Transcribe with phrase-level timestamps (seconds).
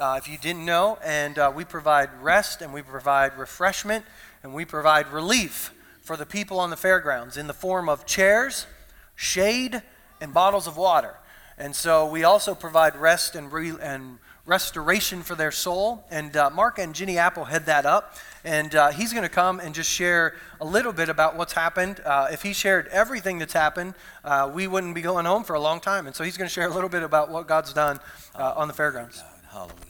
[0.00, 0.98] uh, if you didn't know.
[1.04, 4.04] And uh, we provide rest and we provide refreshment
[4.42, 8.66] and we provide relief for the people on the fairgrounds in the form of chairs,
[9.14, 9.82] shade,
[10.20, 11.14] and bottles of water.
[11.58, 16.04] And so we also provide rest and, re- and restoration for their soul.
[16.10, 18.16] And uh, Mark and Ginny Apple head that up.
[18.42, 22.00] And uh, he's going to come and just share a little bit about what's happened.
[22.04, 23.94] Uh, if he shared everything that's happened,
[24.24, 26.06] uh, we wouldn't be going home for a long time.
[26.06, 28.00] And so he's going to share a little bit about what God's done
[28.34, 29.22] uh, on the fairgrounds.
[29.52, 29.89] God.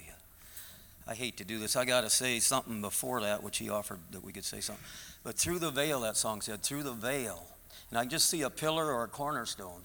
[1.11, 1.75] I hate to do this.
[1.75, 4.85] I got to say something before that, which he offered that we could say something.
[5.25, 7.43] But through the veil, that song said, through the veil.
[7.91, 9.83] And I just see a pillar or a cornerstone.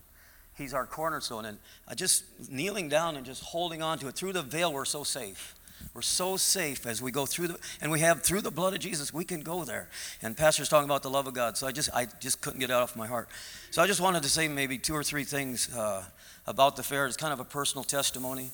[0.56, 1.46] He's our cornerstone.
[1.46, 4.16] And I just kneeling down and just holding on to it.
[4.16, 5.56] Through the veil, we're so safe.
[5.96, 8.80] We're so safe as we go through the, and we have through the blood of
[8.80, 9.90] Jesus, we can go there.
[10.22, 12.70] And Pastor's talking about the love of God, so I just, I just couldn't get
[12.70, 13.30] it off my heart.
[13.72, 16.04] So I just wanted to say maybe two or three things uh,
[16.48, 17.08] about the fair.
[17.08, 18.52] It's kind of a personal testimony.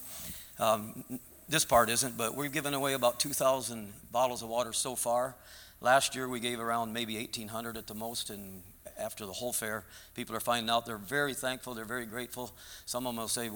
[0.59, 1.03] Um,
[1.51, 5.35] this part isn't, but we've given away about 2,000 bottles of water so far.
[5.81, 8.63] Last year we gave around maybe 1,800 at the most, and
[8.97, 9.83] after the whole fair,
[10.15, 12.53] people are finding out they're very thankful, they're very grateful.
[12.85, 13.49] Some of them will say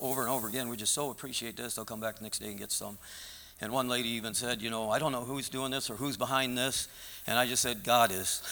[0.00, 1.74] over and over again, we just so appreciate this.
[1.74, 2.98] They'll come back the next day and get some.
[3.60, 6.16] And one lady even said, you know, I don't know who's doing this or who's
[6.16, 6.86] behind this.
[7.26, 8.42] And I just said, God is,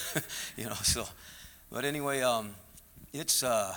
[0.57, 1.07] you know, so.
[1.71, 2.57] But anyway, um,
[3.12, 3.77] it's, uh,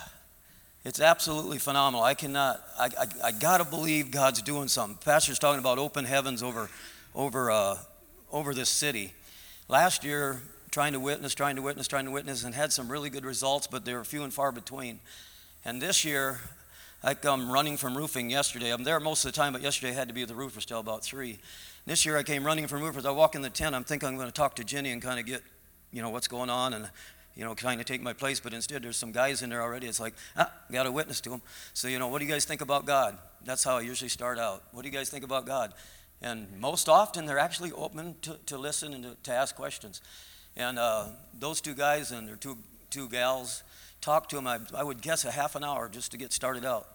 [0.86, 2.04] it's absolutely phenomenal.
[2.04, 4.98] I cannot, I, I, I got to believe God's doing something.
[5.04, 6.70] Pastor's talking about open heavens over,
[7.14, 7.78] over, uh,
[8.32, 9.14] over this city.
[9.68, 10.42] Last year,
[10.72, 13.68] trying to witness, trying to witness, trying to witness, and had some really good results,
[13.68, 15.00] but they were few and far between.
[15.66, 16.40] And this year,
[17.04, 18.72] I come running from roofing yesterday.
[18.72, 20.66] I'm there most of the time, but yesterday I had to be at the roofers
[20.66, 21.40] till about three.
[21.86, 23.06] This year I came running from roofers.
[23.06, 23.76] I walk in the tent.
[23.76, 25.42] I'm thinking I'm going to talk to Jenny and kind of get,
[25.92, 26.90] you know, what's going on and,
[27.36, 28.40] you know, kind of take my place.
[28.40, 29.88] But instead, there's some guys in there already.
[29.88, 31.42] It's like, ah, got a witness to them.
[31.74, 33.18] So, you know, what do you guys think about God?
[33.46, 34.64] That's how I usually start out.
[34.72, 35.74] What do you guys think about God?
[36.22, 40.02] And most often, they're actually open to, to listen and to, to ask questions.
[40.58, 41.06] And uh,
[41.40, 42.58] those two guys and their two,
[42.90, 43.64] two gals
[44.02, 46.66] talked to them, I, I, would guess, a half an hour just to get started
[46.66, 46.90] out.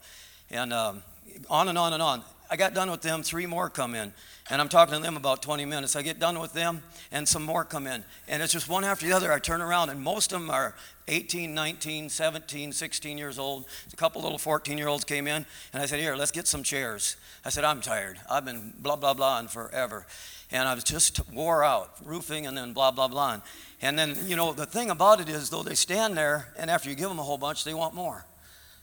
[0.50, 1.02] And um,
[1.48, 2.22] on and on and on.
[2.54, 4.12] I got done with them, three more come in.
[4.48, 5.96] And I'm talking to them about 20 minutes.
[5.96, 8.04] I get done with them, and some more come in.
[8.28, 9.32] And it's just one after the other.
[9.32, 10.76] I turn around, and most of them are
[11.08, 13.66] 18, 19, 17, 16 years old.
[13.92, 16.62] A couple little 14 year olds came in, and I said, Here, let's get some
[16.62, 17.16] chairs.
[17.44, 18.20] I said, I'm tired.
[18.30, 20.06] I've been blah, blah, blah, and forever.
[20.52, 23.40] And I was just wore out, roofing, and then blah, blah, blah.
[23.82, 26.88] And then, you know, the thing about it is, though, they stand there, and after
[26.88, 28.26] you give them a whole bunch, they want more.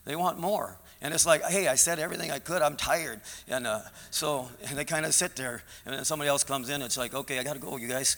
[0.04, 0.78] They want more.
[1.02, 2.62] And it's like, hey, I said everything I could.
[2.62, 3.22] I'm tired.
[3.48, 3.82] And uh,
[4.12, 5.64] so and they kind of sit there.
[5.86, 6.82] And then somebody else comes in.
[6.82, 8.18] It's like, okay, I got to go, you guys.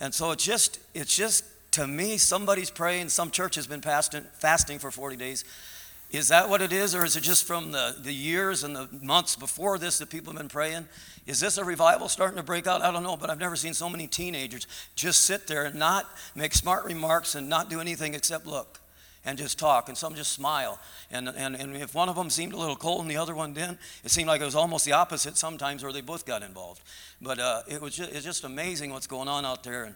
[0.00, 3.08] And so it's just, it's just, to me, somebody's praying.
[3.08, 5.44] Some church has been fasting, fasting for 40 days.
[6.10, 6.94] Is that what it is?
[6.94, 10.32] Or is it just from the, the years and the months before this that people
[10.32, 10.86] have been praying?
[11.26, 12.82] Is this a revival starting to break out?
[12.82, 16.06] I don't know, but I've never seen so many teenagers just sit there and not
[16.34, 18.80] make smart remarks and not do anything except look
[19.24, 20.78] and just talk, and some just smile.
[21.10, 23.54] And, and, and if one of them seemed a little cold and the other one
[23.54, 26.82] didn't, it seemed like it was almost the opposite sometimes, where they both got involved.
[27.22, 29.84] But uh, it was just, it's just amazing what's going on out there.
[29.84, 29.94] And,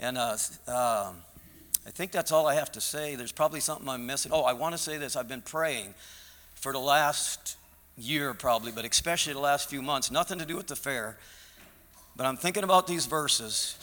[0.00, 1.12] and uh, uh,
[1.86, 3.14] I think that's all I have to say.
[3.14, 4.32] There's probably something I'm missing.
[4.32, 5.14] Oh, I want to say this.
[5.14, 5.94] I've been praying
[6.54, 7.56] for the last
[7.96, 11.16] year, probably, but especially the last few months, nothing to do with the fair.
[12.16, 13.76] But I'm thinking about these verses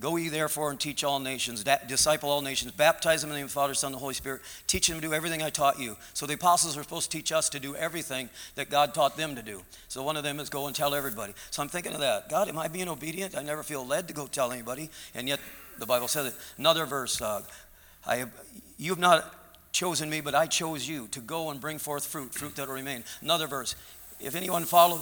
[0.00, 3.44] Go ye therefore and teach all nations, disciple all nations, baptize them in the name
[3.44, 5.78] of the Father, Son, and the Holy Spirit, teach them to do everything I taught
[5.78, 5.96] you.
[6.14, 9.36] So the apostles are supposed to teach us to do everything that God taught them
[9.36, 9.62] to do.
[9.88, 11.34] So one of them is go and tell everybody.
[11.50, 12.30] So I'm thinking of that.
[12.30, 13.36] God, am I being obedient?
[13.36, 14.88] I never feel led to go tell anybody.
[15.14, 15.38] And yet
[15.78, 16.34] the Bible says it.
[16.56, 17.42] Another verse, uh,
[18.06, 18.30] I have,
[18.78, 22.32] you have not chosen me, but I chose you to go and bring forth fruit,
[22.34, 23.04] fruit that will remain.
[23.20, 23.76] Another verse,
[24.18, 25.00] if anyone follows,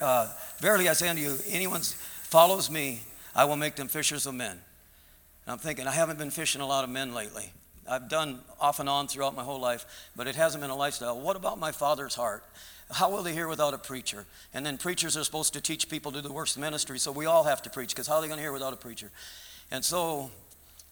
[0.00, 3.02] uh, verily I say unto you, anyone follows me,
[3.34, 4.52] I will make them fishers of men.
[4.52, 7.52] And I'm thinking, I haven't been fishing a lot of men lately.
[7.88, 11.18] I've done off and on throughout my whole life, but it hasn't been a lifestyle.
[11.18, 12.44] What about my father's heart?
[12.90, 14.26] How will they hear without a preacher?
[14.52, 17.26] And then preachers are supposed to teach people to do the worst ministry, so we
[17.26, 19.10] all have to preach, because how are they going to hear without a preacher?
[19.70, 20.30] And so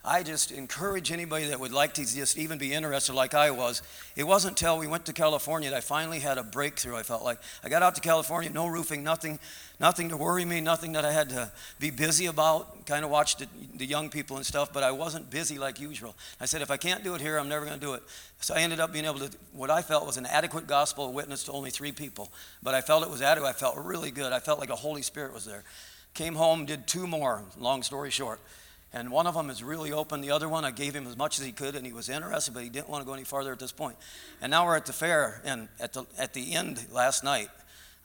[0.09, 3.83] I just encourage anybody that would like to just even be interested like I was.
[4.17, 6.97] It wasn't until we went to California that I finally had a breakthrough.
[6.97, 9.39] I felt like I got out to California, no roofing, nothing,
[9.79, 12.87] nothing to worry me, nothing that I had to be busy about.
[12.87, 16.17] Kind of watched the, the young people and stuff, but I wasn't busy like usual.
[16.41, 18.03] I said, if I can't do it here, I'm never going to do it.
[18.41, 21.45] So I ended up being able to, what I felt was an adequate gospel witness
[21.45, 22.33] to only three people.
[22.63, 23.51] But I felt it was adequate.
[23.51, 24.33] I felt really good.
[24.33, 25.65] I felt like a Holy Spirit was there.
[26.15, 28.41] Came home, did two more, long story short.
[28.93, 30.23] And one of them is really open.
[30.23, 32.55] The other one, I gave him as much as he could, and he was interested,
[32.55, 33.97] but he didn't want to go any farther at this point.
[34.41, 37.49] And now we're at the fair, and at the, at the end last night,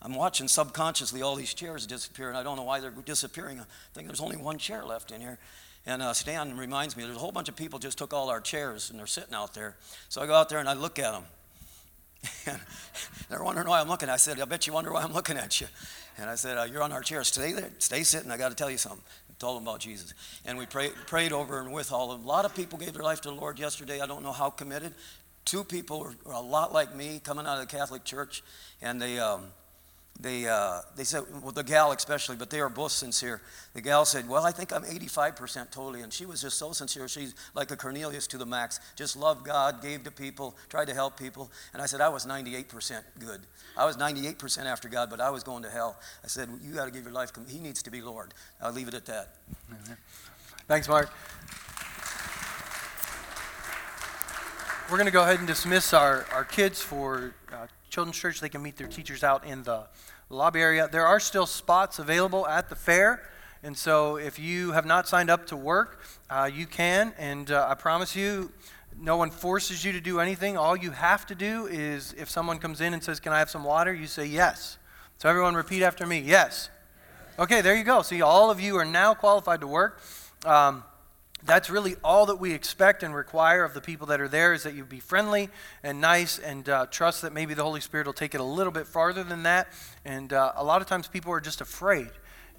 [0.01, 3.61] I'm watching subconsciously all these chairs disappear, and I don't know why they're disappearing.
[3.61, 3.63] I
[3.93, 5.39] think there's only one chair left in here.
[5.85, 8.39] And uh, Stan reminds me, there's a whole bunch of people just took all our
[8.39, 9.75] chairs and they're sitting out there.
[10.09, 11.23] So I go out there and I look at them.
[12.47, 12.59] and
[13.29, 14.07] they're wondering why I'm looking.
[14.07, 15.67] I said, I bet you wonder why I'm looking at you.
[16.17, 17.27] And I said, uh, You're on our chairs.
[17.27, 17.69] Stay there.
[17.79, 18.31] Stay sitting.
[18.31, 19.01] I got to tell you something.
[19.43, 20.13] Told them about Jesus.
[20.45, 22.25] And we pray, prayed over and with all of them.
[22.25, 23.99] A lot of people gave their life to the Lord yesterday.
[23.99, 24.93] I don't know how committed.
[25.43, 28.41] Two people were, were a lot like me coming out of the Catholic Church.
[28.81, 29.19] And they.
[29.19, 29.47] Um,
[30.19, 33.41] they, uh, they said, well, the gal especially, but they are both sincere.
[33.73, 36.01] The gal said, Well, I think I'm 85% totally.
[36.01, 37.07] And she was just so sincere.
[37.07, 38.79] She's like a Cornelius to the max.
[38.95, 41.51] Just loved God, gave to people, tried to help people.
[41.73, 43.41] And I said, I was 98% good.
[43.75, 45.97] I was 98% after God, but I was going to hell.
[46.23, 47.31] I said, You got to give your life.
[47.47, 48.33] He needs to be Lord.
[48.61, 49.35] I'll leave it at that.
[50.67, 51.11] Thanks, Mark.
[54.91, 58.39] We're going to go ahead and dismiss our, our kids for uh, Children's Church.
[58.39, 59.83] They can meet their teachers out in the
[60.31, 60.89] lobby area.
[60.91, 63.29] There are still spots available at the fair.
[63.61, 67.13] And so if you have not signed up to work, uh, you can.
[67.19, 68.51] And uh, I promise you,
[68.99, 70.57] no one forces you to do anything.
[70.57, 73.51] All you have to do is if someone comes in and says, Can I have
[73.51, 73.93] some water?
[73.93, 74.79] You say yes.
[75.19, 76.71] So everyone repeat after me yes.
[77.37, 78.01] Okay, there you go.
[78.01, 80.01] See, all of you are now qualified to work.
[80.45, 80.83] Um,
[81.45, 84.63] that's really all that we expect and require of the people that are there is
[84.63, 85.49] that you be friendly
[85.83, 88.71] and nice and uh, trust that maybe the Holy Spirit will take it a little
[88.71, 89.67] bit farther than that.
[90.05, 92.09] And uh, a lot of times people are just afraid.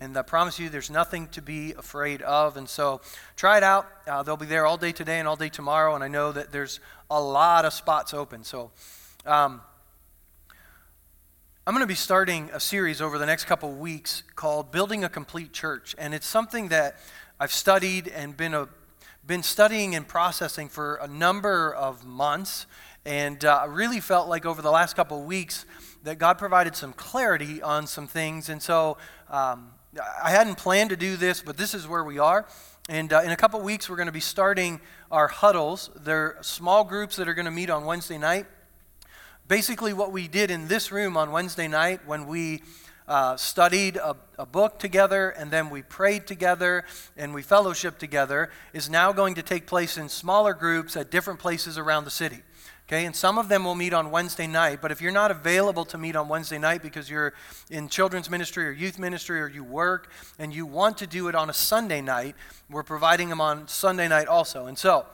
[0.01, 2.57] And I promise you, there's nothing to be afraid of.
[2.57, 3.01] And so
[3.37, 3.87] try it out.
[4.07, 5.95] Uh, they'll be there all day today and all day tomorrow.
[5.95, 8.45] And I know that there's a lot of spots open.
[8.45, 8.71] So
[9.25, 9.63] um,
[11.67, 15.09] I'm going to be starting a series over the next couple weeks called Building a
[15.09, 15.95] Complete Church.
[15.97, 16.97] And it's something that
[17.45, 18.71] I've studied and been, a,
[19.27, 22.65] been studying and processing for a number of months.
[23.05, 25.67] And uh, I really felt like over the last couple of weeks
[26.05, 28.49] that God provided some clarity on some things.
[28.49, 28.97] And so
[29.29, 29.73] um,
[30.23, 32.47] I hadn't planned to do this, but this is where we are.
[32.89, 34.81] And uh, in a couple weeks, we're going to be starting
[35.11, 35.91] our huddles.
[35.95, 38.47] They're small groups that are going to meet on Wednesday night.
[39.49, 42.63] Basically, what we did in this room on Wednesday night when we
[43.07, 46.85] uh, studied a, a, book together and then we prayed together
[47.17, 51.39] and we fellowshiped together is now going to take place in smaller groups at different
[51.39, 52.39] places around the city.
[52.87, 55.87] Okay, and some of them will meet on Wednesday night, but if you're not available
[55.87, 57.33] to meet on Wednesday night because you're
[57.71, 61.35] in children's ministry or youth ministry or you work and you want to do it
[61.35, 62.37] on a Sunday night,
[62.69, 64.67] we're providing them on Sunday night also.
[64.67, 65.07] And so,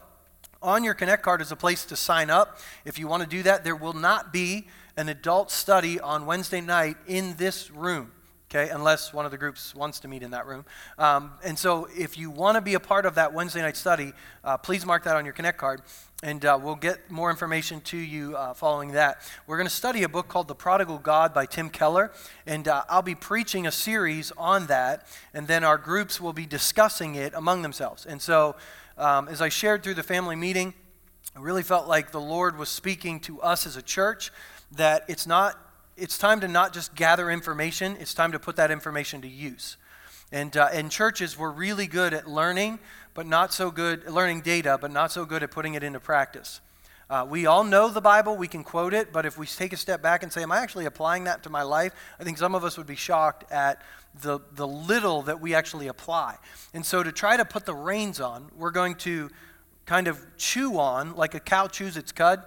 [0.63, 2.59] on your Connect card is a place to sign up.
[2.85, 4.67] If you want to do that, there will not be
[4.97, 8.13] an adult study on Wednesday night in this room,
[8.51, 10.67] okay, unless one of the groups wants to meet in that room.
[10.99, 14.13] Um, and so if you want to be a part of that Wednesday night study,
[14.45, 15.81] uh, please mark that on your Connect card.
[16.23, 19.23] And uh, we'll get more information to you uh, following that.
[19.47, 22.13] We're going to study a book called The Prodigal God by Tim Keller.
[22.45, 25.07] And uh, I'll be preaching a series on that.
[25.33, 28.05] And then our groups will be discussing it among themselves.
[28.05, 28.57] And so,
[29.01, 30.75] um, as I shared through the family meeting,
[31.35, 34.31] I really felt like the Lord was speaking to us as a church
[34.73, 35.59] that it's not
[35.97, 39.77] it's time to not just gather information it's time to put that information to use.
[40.33, 42.79] And uh, in churches we're really good at learning
[43.15, 46.61] but not so good learning data but not so good at putting it into practice.
[47.09, 49.77] Uh, we all know the bible we can quote it but if we take a
[49.77, 51.95] step back and say am i actually applying that to my life?
[52.19, 53.83] I think some of us would be shocked at
[54.23, 56.37] the, the little that we actually apply
[56.75, 59.31] and so to try to put the reins on we're going to
[59.87, 62.43] kind of chew on like a cow chews its cud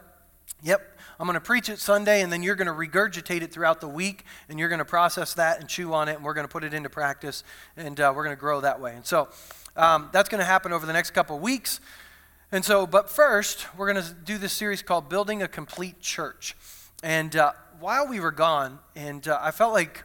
[0.61, 3.79] yep I'm going to preach it Sunday, and then you're going to regurgitate it throughout
[3.81, 6.45] the week, and you're going to process that and chew on it, and we're going
[6.45, 7.43] to put it into practice,
[7.77, 8.95] and uh, we're going to grow that way.
[8.95, 9.29] And so
[9.77, 11.79] um, that's going to happen over the next couple weeks.
[12.51, 16.55] And so, but first, we're going to do this series called Building a Complete Church.
[17.01, 20.03] And uh, while we were gone, and uh, I felt like,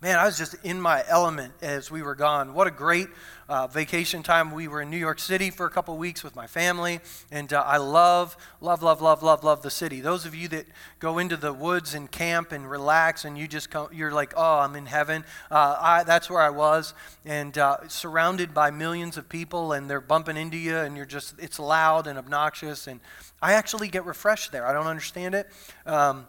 [0.00, 2.54] man, I was just in my element as we were gone.
[2.54, 3.08] What a great
[3.48, 4.52] uh, vacation time.
[4.52, 7.00] We were in New York City for a couple weeks with my family,
[7.32, 10.00] and uh, I love, love, love, love, love, love the city.
[10.00, 10.66] Those of you that
[11.00, 14.58] go into the woods and camp and relax, and you just come, you're like, oh,
[14.58, 15.24] I'm in heaven.
[15.50, 20.00] Uh, I, that's where I was, and uh, surrounded by millions of people, and they're
[20.00, 23.00] bumping into you, and you're just, it's loud and obnoxious, and
[23.42, 24.64] I actually get refreshed there.
[24.64, 25.48] I don't understand it,
[25.86, 26.26] um,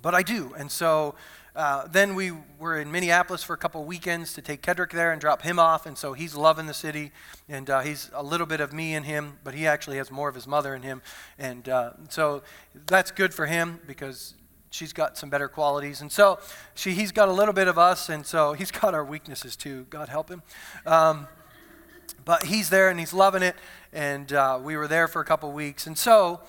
[0.00, 1.16] but I do, and so.
[1.54, 5.20] Uh, then we were in Minneapolis for a couple weekends to take Kedrick there and
[5.20, 7.10] drop him off, and so he's loving the city,
[7.48, 10.28] and uh, he's a little bit of me in him, but he actually has more
[10.28, 11.02] of his mother in him,
[11.38, 12.42] and uh, so
[12.86, 14.34] that's good for him because
[14.70, 16.38] she's got some better qualities, and so
[16.74, 19.86] she, he's got a little bit of us, and so he's got our weaknesses too.
[19.90, 20.42] God help him.
[20.86, 21.26] Um,
[22.24, 23.56] but he's there and he's loving it,
[23.92, 26.40] and uh, we were there for a couple weeks, and so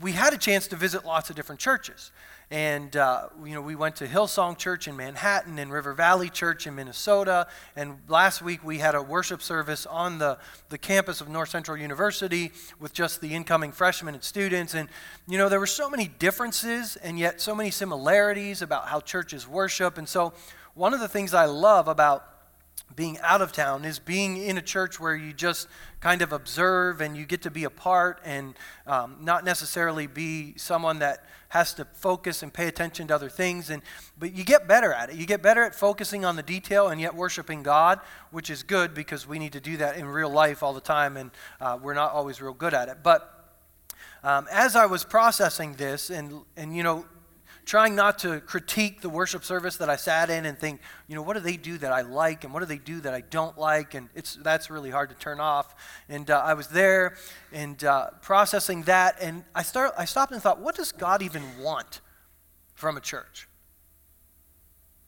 [0.00, 2.12] we had a chance to visit lots of different churches.
[2.48, 6.68] And, uh, you know, we went to Hillsong Church in Manhattan and River Valley Church
[6.68, 7.48] in Minnesota.
[7.74, 10.38] And last week we had a worship service on the,
[10.68, 14.74] the campus of North Central University with just the incoming freshmen and students.
[14.74, 14.88] And,
[15.26, 19.48] you know, there were so many differences and yet so many similarities about how churches
[19.48, 19.98] worship.
[19.98, 20.32] And so,
[20.74, 22.35] one of the things I love about
[22.94, 25.68] being out of town is being in a church where you just
[26.00, 28.54] kind of observe and you get to be a part and
[28.86, 33.70] um, not necessarily be someone that has to focus and pay attention to other things
[33.70, 33.82] and
[34.18, 35.16] but you get better at it.
[35.16, 38.00] You get better at focusing on the detail and yet worshiping god
[38.30, 41.16] which is good because we need to do that in real life all the time
[41.16, 42.98] and uh, we're not always real good at it.
[43.02, 43.32] But
[44.22, 47.04] um, as i was processing this and and you know
[47.66, 51.22] trying not to critique the worship service that I sat in and think, you know,
[51.22, 53.58] what do they do that I like and what do they do that I don't
[53.58, 53.94] like?
[53.94, 55.74] And it's that's really hard to turn off.
[56.08, 57.16] And uh, I was there
[57.52, 61.42] and uh, processing that, and I start I stopped and thought, what does God even
[61.60, 62.00] want
[62.74, 63.48] from a church?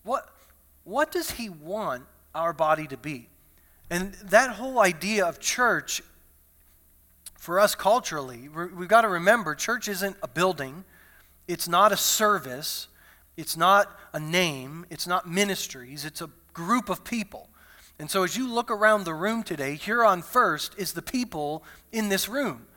[0.03, 0.29] What
[0.83, 2.03] what does He want
[2.35, 3.29] our body to be?
[3.89, 6.01] And that whole idea of church
[7.37, 10.83] for us culturally, we've got to remember church isn't a building.
[11.49, 12.89] It's not a service,
[13.35, 17.49] it's not a name, it's not ministries, it's a group of people.
[17.97, 22.09] And so as you look around the room today, Huron First is the people in
[22.09, 22.67] this room.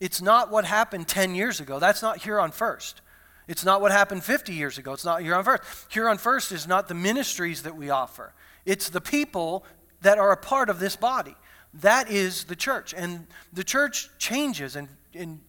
[0.00, 1.78] It's not what happened 10 years ago.
[1.78, 3.02] That's not Huron First.
[3.48, 4.94] It's not what happened 50 years ago.
[4.94, 5.62] It's not Huron First.
[5.90, 8.32] Huron First is not the ministries that we offer.
[8.64, 9.66] It's the people
[10.00, 11.36] that are a part of this body.
[11.74, 12.94] That is the church.
[12.96, 15.40] And the church changes and, and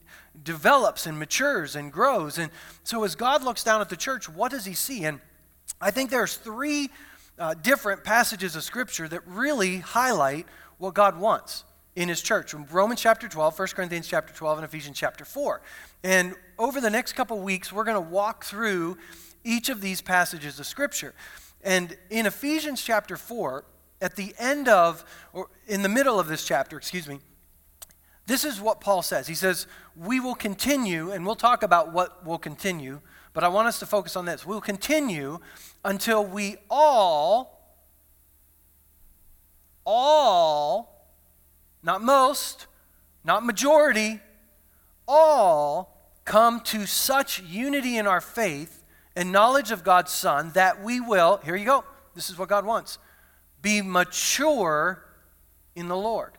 [0.42, 2.38] develops and matures and grows.
[2.38, 2.52] And
[2.84, 5.06] so as God looks down at the church, what does he see?
[5.06, 5.20] And
[5.80, 6.90] I think there's three
[7.38, 10.48] uh, different passages of scripture that really highlight
[10.78, 11.64] what God wants
[11.96, 12.54] in his church.
[12.54, 15.62] Romans chapter 12, 1 Corinthians chapter 12, and Ephesians chapter 4.
[16.04, 18.98] And over the next couple weeks, we're going to walk through
[19.44, 21.14] each of these passages of scripture.
[21.64, 23.64] And in Ephesians chapter 4,
[24.02, 27.20] at the end of, or in the middle of this chapter, excuse me,
[28.26, 29.28] this is what Paul says.
[29.28, 33.02] He says, We will continue, and we'll talk about what will continue,
[33.34, 34.46] but I want us to focus on this.
[34.46, 35.40] We'll continue
[35.84, 37.78] until we all,
[39.86, 41.10] all,
[41.82, 42.68] not most,
[43.26, 44.22] not majority,
[45.06, 45.90] all
[46.24, 48.84] come to such unity in our faith
[49.16, 51.84] and knowledge of God's Son that we will, here you go,
[52.16, 52.98] this is what God wants,
[53.62, 55.04] be mature
[55.76, 56.38] in the Lord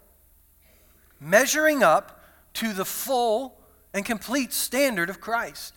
[1.25, 2.23] measuring up
[2.55, 3.59] to the full
[3.93, 5.75] and complete standard of Christ.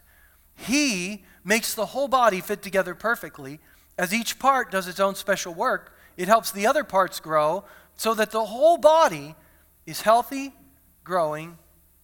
[0.56, 3.60] He makes the whole body fit together perfectly.
[3.98, 7.64] As each part does its own special work, it helps the other parts grow
[7.96, 9.36] so that the whole body
[9.86, 10.54] is healthy,
[11.04, 11.58] growing,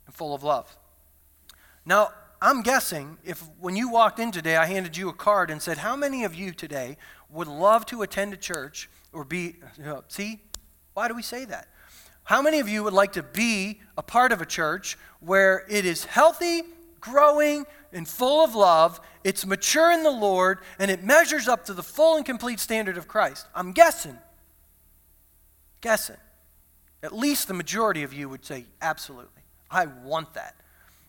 [0.05, 0.77] and full of love.
[1.85, 5.61] Now, I'm guessing if when you walked in today, I handed you a card and
[5.61, 6.97] said, How many of you today
[7.29, 10.41] would love to attend a church or be, know, see,
[10.93, 11.67] why do we say that?
[12.23, 15.85] How many of you would like to be a part of a church where it
[15.85, 16.63] is healthy,
[16.99, 21.73] growing, and full of love, it's mature in the Lord, and it measures up to
[21.73, 23.47] the full and complete standard of Christ?
[23.53, 24.17] I'm guessing,
[25.81, 26.17] guessing,
[27.03, 29.43] at least the majority of you would say, absolutely.
[29.69, 30.55] I want that.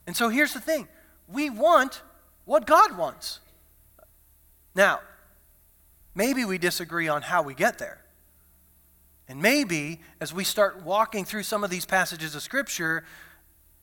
[0.07, 0.89] And so here's the thing
[1.29, 2.03] we want
[2.45, 3.41] what God wants.
[4.75, 5.01] Now,
[6.15, 8.04] maybe we disagree on how we get there.
[9.29, 13.05] And maybe as we start walking through some of these passages of Scripture,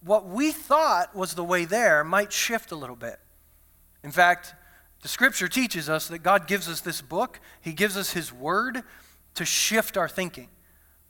[0.03, 3.19] what we thought was the way there might shift a little bit.
[4.03, 4.53] In fact,
[5.01, 8.83] the Scripture teaches us that God gives us this book, He gives us His Word
[9.36, 10.50] to shift our thinking.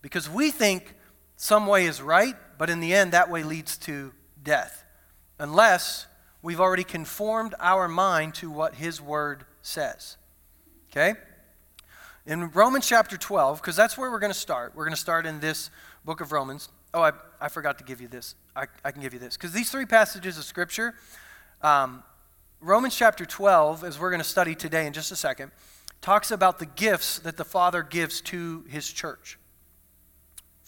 [0.01, 0.95] Because we think
[1.35, 4.85] some way is right, but in the end, that way leads to death.
[5.39, 6.07] Unless
[6.41, 10.17] we've already conformed our mind to what His Word says.
[10.89, 11.15] Okay?
[12.25, 14.73] In Romans chapter 12, because that's where we're going to start.
[14.75, 15.71] We're going to start in this
[16.05, 16.69] book of Romans.
[16.93, 18.35] Oh, I, I forgot to give you this.
[18.55, 19.35] I, I can give you this.
[19.35, 20.93] Because these three passages of Scripture,
[21.63, 22.03] um,
[22.59, 25.51] Romans chapter 12, as we're going to study today in just a second,
[25.99, 29.39] talks about the gifts that the Father gives to his church.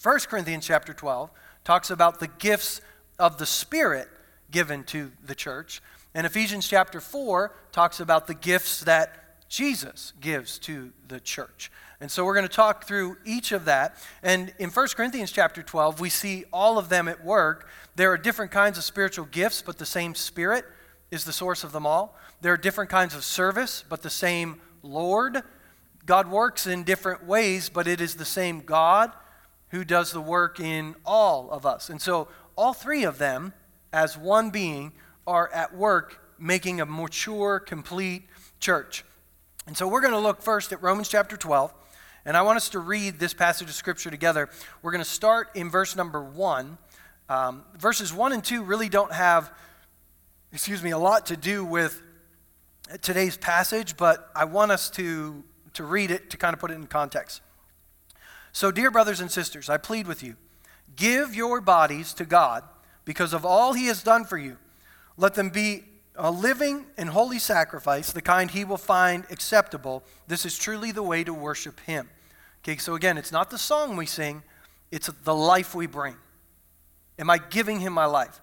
[0.02, 1.30] 1 Corinthians chapter 12
[1.62, 2.80] talks about the gifts
[3.18, 4.08] of the Spirit
[4.50, 5.80] given to the church.
[6.14, 9.23] And Ephesians chapter 4 talks about the gifts that
[9.54, 11.70] Jesus gives to the church.
[12.00, 13.94] And so we're going to talk through each of that.
[14.20, 17.68] And in 1 Corinthians chapter 12, we see all of them at work.
[17.94, 20.64] There are different kinds of spiritual gifts, but the same Spirit
[21.12, 22.18] is the source of them all.
[22.40, 25.44] There are different kinds of service, but the same Lord.
[26.04, 29.12] God works in different ways, but it is the same God
[29.68, 31.90] who does the work in all of us.
[31.90, 33.52] And so all three of them,
[33.92, 34.94] as one being,
[35.28, 38.24] are at work making a mature, complete
[38.58, 39.04] church.
[39.66, 41.72] And so we're going to look first at Romans chapter 12.
[42.26, 44.50] And I want us to read this passage of Scripture together.
[44.82, 46.78] We're going to start in verse number 1.
[47.28, 49.50] Um, verses 1 and 2 really don't have,
[50.52, 52.02] excuse me, a lot to do with
[53.00, 55.42] today's passage, but I want us to,
[55.74, 57.40] to read it to kind of put it in context.
[58.52, 60.36] So, dear brothers and sisters, I plead with you
[60.96, 62.62] give your bodies to God
[63.04, 64.58] because of all He has done for you.
[65.16, 65.84] Let them be
[66.16, 70.04] a living and holy sacrifice, the kind He will find acceptable.
[70.26, 72.08] This is truly the way to worship Him.
[72.62, 74.42] Okay, so again, it's not the song we sing,
[74.90, 76.16] it's the life we bring.
[77.18, 78.40] Am I giving Him my life?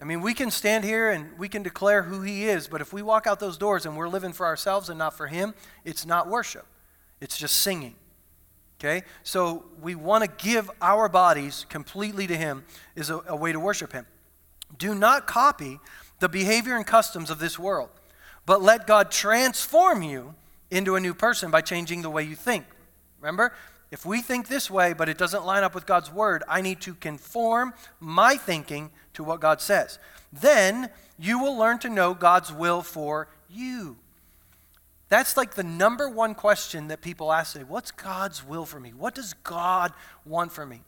[0.00, 2.92] I mean, we can stand here and we can declare who He is, but if
[2.92, 5.54] we walk out those doors and we're living for ourselves and not for Him,
[5.84, 6.66] it's not worship.
[7.20, 7.94] It's just singing.
[8.80, 9.06] Okay?
[9.22, 12.64] So we want to give our bodies completely to Him,
[12.96, 14.06] is a, a way to worship Him.
[14.76, 15.78] Do not copy
[16.24, 17.90] the behavior and customs of this world,
[18.46, 20.34] but let God transform you
[20.70, 22.64] into a new person by changing the way you think.
[23.20, 23.52] Remember?
[23.90, 26.80] If we think this way, but it doesn't line up with God's word, I need
[26.80, 29.98] to conform my thinking to what God says.
[30.32, 30.88] Then
[31.18, 33.98] you will learn to know God's will for you.
[35.10, 37.66] That's like the number one question that people ask today.
[37.68, 38.94] What's God's will for me?
[38.94, 39.92] What does God
[40.24, 40.80] want for me?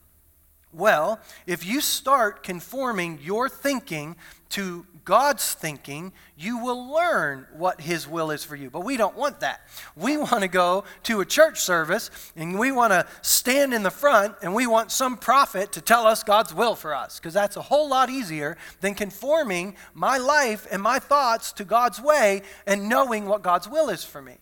[0.76, 4.14] Well, if you start conforming your thinking
[4.50, 8.68] to God's thinking, you will learn what His will is for you.
[8.68, 9.62] But we don't want that.
[9.96, 13.90] We want to go to a church service and we want to stand in the
[13.90, 17.56] front and we want some prophet to tell us God's will for us because that's
[17.56, 22.88] a whole lot easier than conforming my life and my thoughts to God's way and
[22.88, 24.36] knowing what God's will is for me.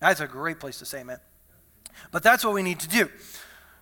[0.00, 1.18] That's a great place to say amen.
[2.10, 3.08] But that's what we need to do.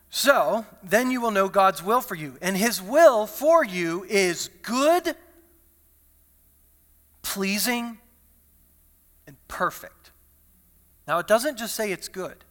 [0.09, 2.39] So then you will know God's will for you.
[2.41, 5.15] And his will for you is good,
[7.23, 7.99] pleasing,
[9.27, 10.13] and perfect.
[11.07, 12.45] Now, it doesn't just say it's good,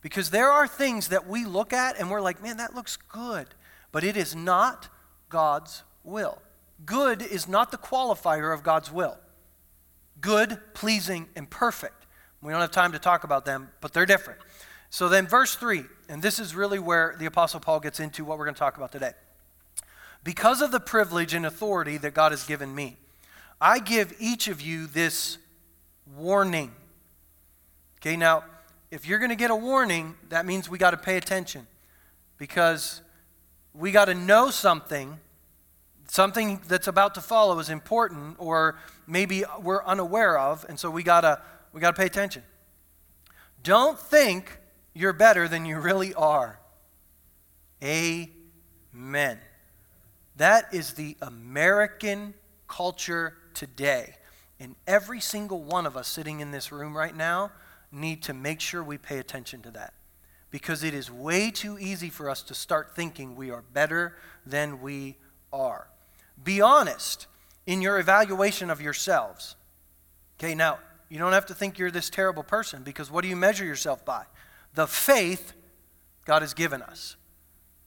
[0.00, 3.48] because there are things that we look at and we're like, man, that looks good.
[3.92, 4.88] But it is not
[5.28, 6.42] God's will.
[6.84, 9.16] Good is not the qualifier of God's will.
[10.20, 12.06] Good, pleasing, and perfect.
[12.42, 14.40] We don't have time to talk about them, but they're different.
[14.90, 18.38] So then, verse 3, and this is really where the Apostle Paul gets into what
[18.38, 19.12] we're going to talk about today.
[20.22, 22.96] Because of the privilege and authority that God has given me,
[23.60, 25.38] I give each of you this
[26.16, 26.72] warning.
[28.00, 28.44] Okay, now,
[28.90, 31.66] if you're going to get a warning, that means we got to pay attention
[32.38, 33.02] because
[33.74, 35.18] we got to know something.
[36.08, 41.02] Something that's about to follow is important, or maybe we're unaware of, and so we
[41.02, 42.44] gotta we gotta pay attention.
[43.64, 44.56] Don't think
[44.96, 46.58] you're better than you really are.
[47.84, 49.38] Amen.
[50.36, 52.32] That is the American
[52.66, 54.14] culture today.
[54.58, 57.52] And every single one of us sitting in this room right now
[57.92, 59.92] need to make sure we pay attention to that.
[60.50, 64.80] Because it is way too easy for us to start thinking we are better than
[64.80, 65.16] we
[65.52, 65.88] are.
[66.42, 67.26] Be honest
[67.66, 69.56] in your evaluation of yourselves.
[70.40, 70.78] Okay, now,
[71.10, 74.02] you don't have to think you're this terrible person because what do you measure yourself
[74.02, 74.24] by?
[74.76, 75.54] The faith
[76.24, 77.16] God has given us.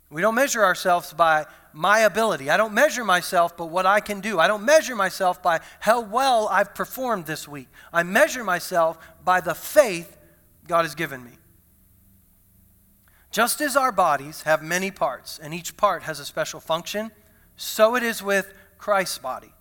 [0.10, 2.49] We don't measure ourselves by my ability.
[2.49, 4.39] I don't measure myself by what I can do.
[4.39, 7.67] I don't measure myself by how well I've performed this week.
[7.93, 10.17] I measure myself by the faith
[10.67, 11.34] God has given me.
[13.30, 17.12] Just as our bodies have many parts, and each part has a special function,
[17.56, 19.54] so it is with Christ's body.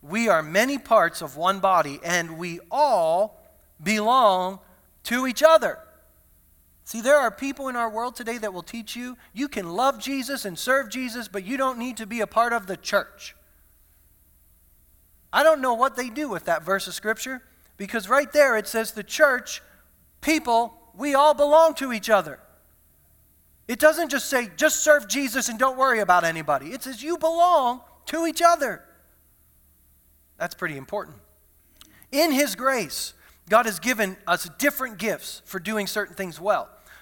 [0.00, 3.38] We are many parts of one body, and we all
[3.82, 4.60] belong
[5.04, 5.78] to each other.
[6.90, 10.00] See, there are people in our world today that will teach you you can love
[10.00, 13.36] Jesus and serve Jesus, but you don't need to be a part of the church.
[15.32, 17.42] I don't know what they do with that verse of Scripture
[17.76, 19.62] because right there it says the church,
[20.20, 22.40] people, we all belong to each other.
[23.68, 26.72] It doesn't just say just serve Jesus and don't worry about anybody.
[26.72, 28.82] It says you belong to each other.
[30.38, 31.18] That's pretty important.
[32.10, 33.14] In His grace,
[33.48, 36.68] God has given us different gifts for doing certain things well.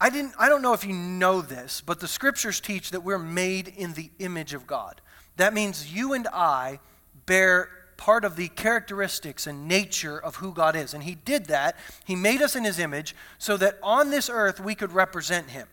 [0.00, 3.18] I, didn't, I don't know if you know this, but the scriptures teach that we're
[3.18, 5.00] made in the image of God.
[5.36, 6.78] That means you and I
[7.26, 10.94] bear part of the characteristics and nature of who God is.
[10.94, 11.76] And He did that.
[12.04, 15.66] He made us in His image so that on this earth we could represent Him,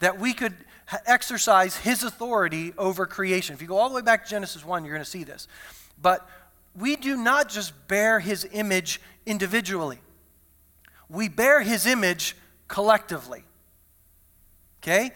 [0.00, 0.54] that we could
[1.06, 3.54] exercise His authority over creation.
[3.54, 5.46] If you go all the way back to Genesis 1, you're going to see this.
[6.00, 6.26] But
[6.74, 9.98] we do not just bear His image individually,
[11.10, 12.36] we bear His image
[12.68, 13.44] collectively.
[14.82, 15.12] Okay?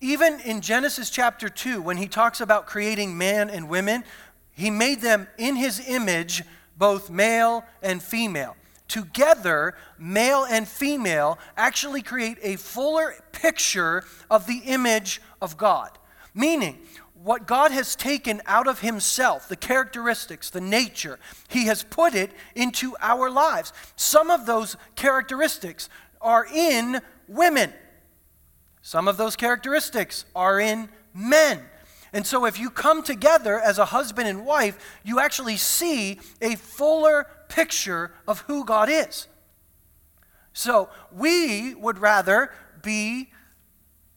[0.00, 4.04] Even in Genesis chapter 2, when he talks about creating man and women,
[4.52, 6.42] he made them in his image,
[6.78, 8.56] both male and female.
[8.88, 15.90] Together, male and female actually create a fuller picture of the image of God.
[16.34, 16.78] Meaning,
[17.24, 22.30] what God has taken out of Himself, the characteristics, the nature, He has put it
[22.54, 23.72] into our lives.
[23.96, 25.88] Some of those characteristics
[26.20, 27.72] are in women,
[28.86, 31.62] some of those characteristics are in men.
[32.12, 36.54] And so, if you come together as a husband and wife, you actually see a
[36.56, 39.26] fuller picture of who God is.
[40.52, 43.30] So, we would rather be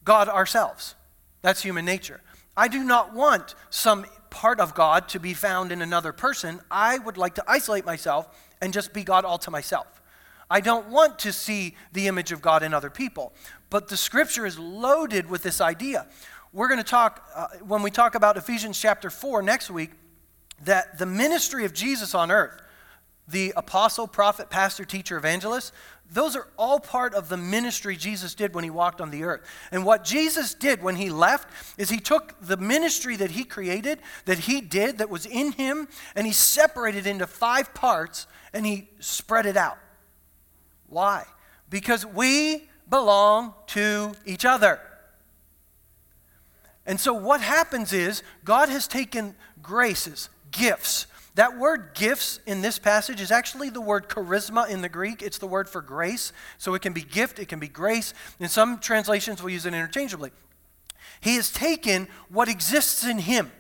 [0.04, 0.96] God ourselves.
[1.42, 2.20] That's human nature.
[2.58, 6.60] I do not want some part of God to be found in another person.
[6.70, 8.28] I would like to isolate myself
[8.62, 10.02] and just be God all to myself.
[10.50, 13.34] I don't want to see the image of God in other people.
[13.70, 16.08] But the scripture is loaded with this idea.
[16.54, 19.92] We're going to talk, uh, when we talk about Ephesians chapter 4 next week,
[20.64, 22.62] that the ministry of Jesus on earth,
[23.28, 25.74] the apostle, prophet, pastor, teacher, evangelist,
[26.10, 29.42] those are all part of the ministry Jesus did when he walked on the earth.
[29.72, 34.00] And what Jesus did when he left is he took the ministry that he created,
[34.24, 38.66] that he did, that was in him, and he separated it into five parts and
[38.66, 39.78] he spread it out.
[40.88, 41.26] Why?
[41.70, 44.80] Because we belong to each other.
[46.86, 51.08] And so what happens is God has taken graces, gifts.
[51.36, 55.22] That word gifts in this passage is actually the word charisma in the Greek.
[55.22, 56.32] It's the word for grace.
[56.58, 58.14] So it can be gift, it can be grace.
[58.40, 60.32] In some translations, we'll use it interchangeably.
[61.20, 63.52] He has taken what exists in him,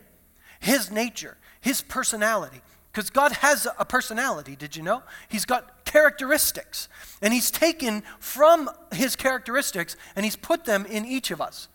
[0.59, 2.61] his nature, his personality.
[2.97, 5.03] Because God has a personality, did you know?
[5.29, 6.89] He's got characteristics.
[7.21, 11.67] And He's taken from His characteristics and He's put them in each of us.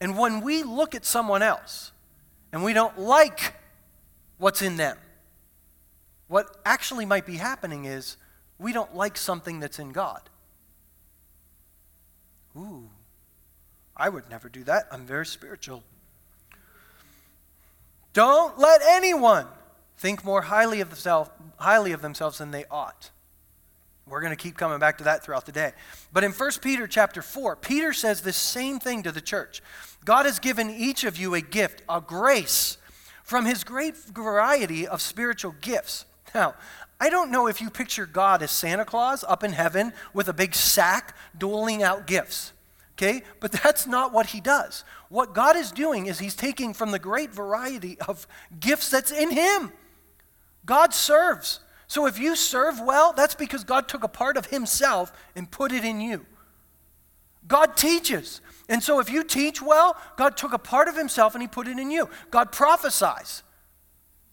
[0.00, 1.90] And when we look at someone else
[2.52, 3.54] and we don't like
[4.38, 4.96] what's in them,
[6.28, 8.16] what actually might be happening is
[8.60, 10.20] we don't like something that's in God.
[12.56, 12.90] Ooh,
[13.96, 14.86] I would never do that.
[14.92, 15.82] I'm very spiritual.
[18.12, 19.48] Don't let anyone
[19.96, 23.10] think more highly of, themselves, highly of themselves than they ought.
[24.06, 25.72] We're going to keep coming back to that throughout the day.
[26.12, 29.62] But in 1 Peter chapter 4, Peter says the same thing to the church.
[30.04, 32.76] God has given each of you a gift, a grace,
[33.22, 36.04] from his great variety of spiritual gifts.
[36.34, 36.54] Now,
[37.00, 40.34] I don't know if you picture God as Santa Claus up in heaven with a
[40.34, 42.52] big sack doling out gifts.
[42.96, 43.22] Okay?
[43.40, 44.84] But that's not what he does.
[45.08, 48.26] What God is doing is he's taking from the great variety of
[48.60, 49.72] gifts that's in him.
[50.64, 51.60] God serves.
[51.86, 55.72] So if you serve well, that's because God took a part of himself and put
[55.72, 56.26] it in you.
[57.46, 58.40] God teaches.
[58.68, 61.68] And so if you teach well, God took a part of himself and he put
[61.68, 62.08] it in you.
[62.30, 63.42] God prophesies.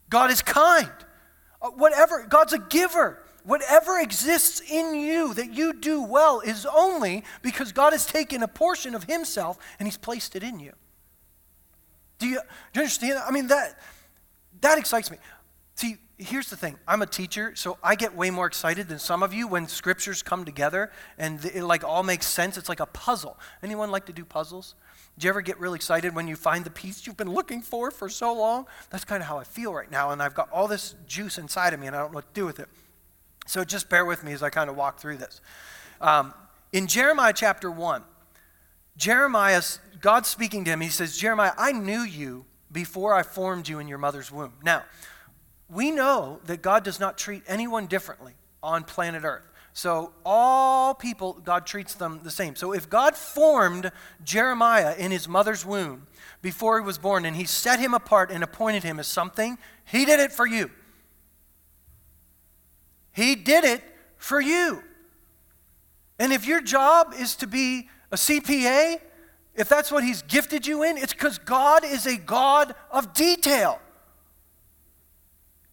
[0.09, 0.89] God is kind.
[1.61, 3.21] Uh, whatever, God's a giver.
[3.43, 8.47] Whatever exists in you that you do well is only because God has taken a
[8.47, 10.73] portion of himself and he's placed it in you.
[12.19, 12.39] Do you,
[12.71, 13.19] do you understand?
[13.19, 13.79] I mean, that,
[14.61, 15.17] that excites me.
[15.75, 16.77] See, here's the thing.
[16.88, 20.21] I'm a teacher so i get way more excited than some of you when scriptures
[20.21, 22.57] come together and it like all makes sense.
[22.57, 23.38] It's like a puzzle.
[23.63, 24.75] Anyone like to do puzzles?
[25.17, 27.91] Do you ever get really excited when you find the piece you've been looking for
[27.91, 28.67] for so long?
[28.89, 31.73] That's kind of how i feel right now and i've got all this juice inside
[31.73, 32.69] of me and i don't know what to do with it.
[33.47, 35.41] So just bear with me as i kind of walk through this.
[35.99, 36.34] Um,
[36.71, 38.03] in jeremiah chapter 1
[38.95, 39.62] jeremiah
[39.99, 40.81] god's speaking to him.
[40.81, 44.53] He says jeremiah i knew you before i formed you in your mother's womb.
[44.63, 44.84] Now
[45.71, 49.47] we know that God does not treat anyone differently on planet Earth.
[49.73, 52.57] So, all people, God treats them the same.
[52.57, 53.89] So, if God formed
[54.21, 56.07] Jeremiah in his mother's womb
[56.41, 60.03] before he was born and he set him apart and appointed him as something, he
[60.03, 60.69] did it for you.
[63.13, 63.81] He did it
[64.17, 64.84] for you.
[66.19, 68.99] And if your job is to be a CPA,
[69.55, 73.79] if that's what he's gifted you in, it's because God is a God of detail.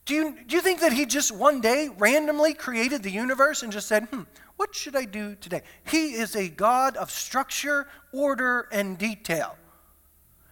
[0.09, 3.71] Do you, do you think that he just one day randomly created the universe and
[3.71, 4.23] just said, hmm,
[4.57, 5.61] what should I do today?
[5.85, 9.55] He is a God of structure, order, and detail.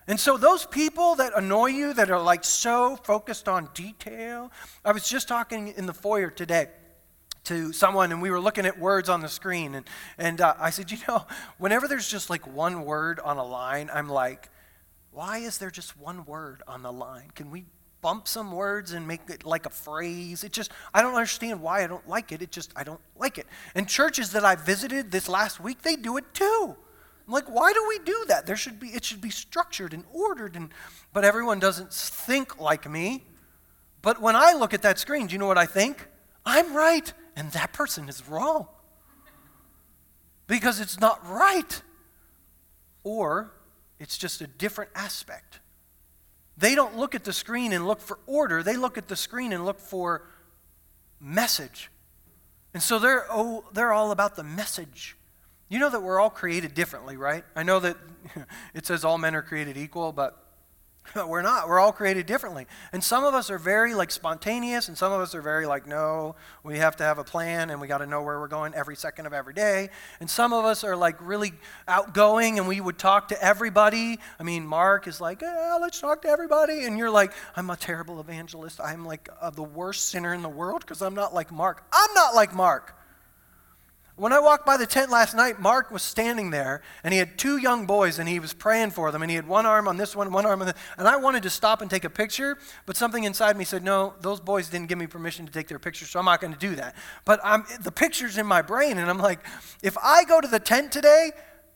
[0.06, 4.52] And so, those people that annoy you, that are like so focused on detail,
[4.84, 6.68] I was just talking in the foyer today
[7.44, 9.86] to someone and we were looking at words on the screen and,
[10.18, 11.24] and uh, i said you know
[11.58, 14.50] whenever there's just like one word on a line i'm like
[15.12, 17.64] why is there just one word on the line can we
[18.00, 20.44] bump some words and make it like a phrase.
[20.44, 22.42] It just i don't understand why i don't like it.
[22.42, 23.46] It just i don't like it.
[23.74, 26.76] And churches that i visited this last week they do it too.
[27.26, 28.46] I'm like why do we do that?
[28.46, 30.70] There should be it should be structured and ordered and
[31.12, 33.24] but everyone doesn't think like me.
[34.02, 36.06] But when i look at that screen do you know what i think?
[36.44, 37.12] I'm right.
[37.34, 38.68] And that person is wrong.
[40.46, 41.82] Because it's not right.
[43.02, 43.52] Or
[43.98, 45.60] it's just a different aspect.
[46.56, 49.52] They don't look at the screen and look for order, they look at the screen
[49.52, 50.22] and look for
[51.20, 51.90] message.
[52.74, 55.16] And so they're, oh, they're all about the message.
[55.68, 57.44] You know that we're all created differently, right?
[57.54, 57.96] I know that
[58.74, 60.45] it says all men are created equal, but
[61.26, 61.68] we're not.
[61.68, 62.66] We're all created differently.
[62.92, 65.86] And some of us are very like spontaneous, and some of us are very like,
[65.86, 68.74] no, we have to have a plan and we got to know where we're going
[68.74, 69.90] every second of every day.
[70.20, 71.52] And some of us are like really
[71.88, 74.18] outgoing and we would talk to everybody.
[74.38, 76.84] I mean, Mark is like, eh, let's talk to everybody.
[76.84, 78.80] And you're like, I'm a terrible evangelist.
[78.80, 81.84] I'm like uh, the worst sinner in the world because I'm not like Mark.
[81.92, 82.94] I'm not like Mark.
[84.16, 87.36] When I walked by the tent last night, Mark was standing there and he had
[87.36, 89.98] two young boys and he was praying for them and he had one arm on
[89.98, 92.56] this one, one arm on the and I wanted to stop and take a picture,
[92.86, 95.78] but something inside me said, "No, those boys didn't give me permission to take their
[95.78, 98.96] picture, so I'm not going to do that." But I'm, the picture's in my brain
[98.96, 99.40] and I'm like,
[99.82, 101.32] if I go to the tent today,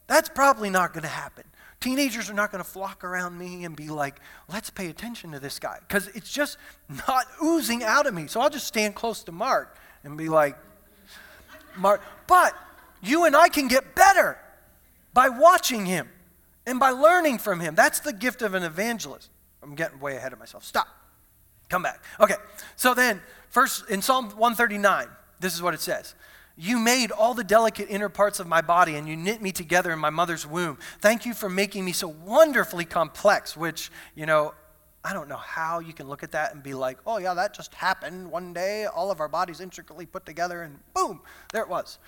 [0.06, 1.44] that's probably not going to happen.
[1.78, 5.40] Teenagers are not going to flock around me and be like, let's pay attention to
[5.40, 5.78] this guy.
[5.80, 6.56] Because it's just
[7.06, 8.28] not oozing out of me.
[8.28, 10.56] So I'll just stand close to Mark and be like,
[11.76, 12.02] Mark.
[12.26, 12.54] But
[13.02, 14.38] you and I can get better
[15.12, 16.08] by watching him
[16.66, 17.74] and by learning from him.
[17.74, 19.30] That's the gift of an evangelist.
[19.62, 20.64] I'm getting way ahead of myself.
[20.64, 20.88] Stop.
[21.68, 22.02] Come back.
[22.18, 22.36] Okay.
[22.76, 25.08] So then, first in Psalm 139,
[25.40, 26.14] this is what it says.
[26.56, 29.92] You made all the delicate inner parts of my body and you knit me together
[29.92, 30.78] in my mother's womb.
[31.00, 34.52] Thank you for making me so wonderfully complex, which, you know,
[35.02, 37.54] I don't know how you can look at that and be like, oh, yeah, that
[37.54, 38.84] just happened one day.
[38.84, 41.98] All of our bodies intricately put together, and boom, there it was.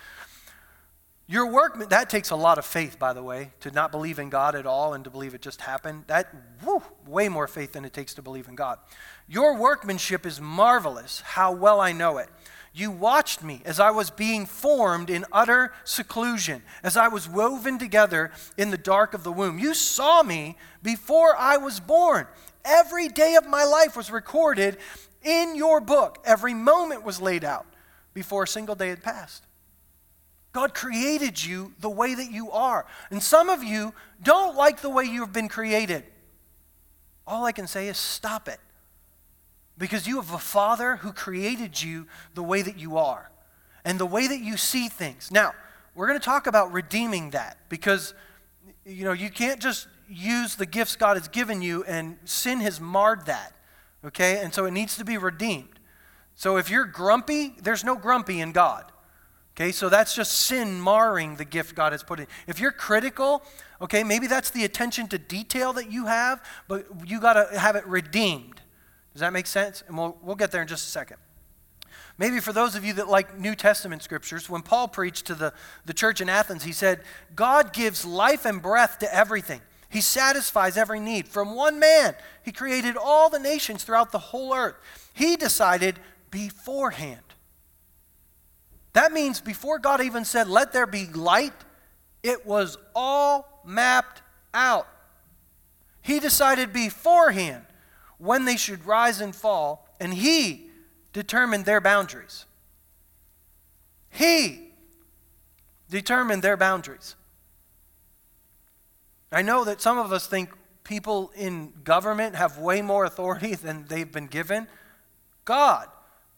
[1.26, 4.28] Your work, that takes a lot of faith, by the way, to not believe in
[4.28, 6.04] God at all and to believe it just happened.
[6.08, 8.78] That, whew, way more faith than it takes to believe in God.
[9.26, 12.28] Your workmanship is marvelous, how well I know it.
[12.74, 17.78] You watched me as I was being formed in utter seclusion, as I was woven
[17.78, 19.58] together in the dark of the womb.
[19.58, 22.26] You saw me before I was born.
[22.64, 24.78] Every day of my life was recorded
[25.22, 26.18] in your book.
[26.24, 27.66] Every moment was laid out
[28.14, 29.44] before a single day had passed.
[30.52, 32.86] God created you the way that you are.
[33.10, 36.04] And some of you don't like the way you've been created.
[37.26, 38.60] All I can say is stop it.
[39.78, 43.30] Because you have a Father who created you the way that you are
[43.84, 45.30] and the way that you see things.
[45.30, 45.54] Now,
[45.94, 48.14] we're going to talk about redeeming that because
[48.84, 52.80] you know, you can't just use the gifts God has given you and sin has
[52.80, 53.52] marred that.
[54.04, 54.40] Okay?
[54.42, 55.80] And so it needs to be redeemed.
[56.34, 58.92] So if you're grumpy, there's no grumpy in God.
[59.54, 62.26] Okay, so that's just sin marring the gift God has put in.
[62.46, 63.42] If you're critical,
[63.82, 67.76] okay, maybe that's the attention to detail that you have, but you got to have
[67.76, 68.62] it redeemed.
[69.12, 69.84] Does that make sense?
[69.86, 71.18] And we'll, we'll get there in just a second.
[72.16, 75.52] Maybe for those of you that like New Testament scriptures, when Paul preached to the,
[75.84, 77.02] the church in Athens, he said,
[77.34, 79.60] God gives life and breath to everything.
[79.92, 81.28] He satisfies every need.
[81.28, 84.76] From one man, he created all the nations throughout the whole earth.
[85.12, 85.98] He decided
[86.30, 87.20] beforehand.
[88.94, 91.52] That means before God even said, Let there be light,
[92.22, 94.22] it was all mapped
[94.54, 94.88] out.
[96.00, 97.66] He decided beforehand
[98.16, 100.70] when they should rise and fall, and He
[101.12, 102.46] determined their boundaries.
[104.08, 104.70] He
[105.90, 107.14] determined their boundaries.
[109.32, 110.50] I know that some of us think
[110.84, 114.68] people in government have way more authority than they've been given.
[115.44, 115.88] God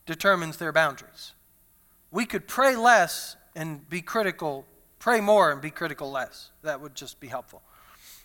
[0.06, 1.32] determines their boundaries.
[2.10, 4.66] We could pray less and be critical,
[4.98, 6.50] pray more and be critical less.
[6.62, 7.62] That would just be helpful.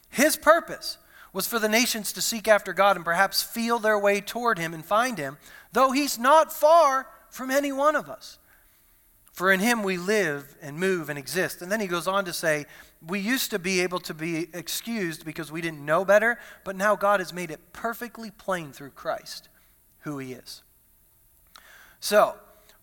[0.10, 0.97] His purpose
[1.34, 4.73] was for the nations to seek after God and perhaps feel their way toward Him
[4.73, 5.38] and find Him,
[5.71, 8.39] though He's not far from any one of us.
[9.32, 11.62] For in Him we live and move and exist.
[11.62, 12.65] And then He goes on to say,
[13.05, 16.95] we used to be able to be excused because we didn't know better, but now
[16.95, 19.47] God has made it perfectly plain through Christ
[20.01, 20.63] who He is.
[21.99, 22.35] So,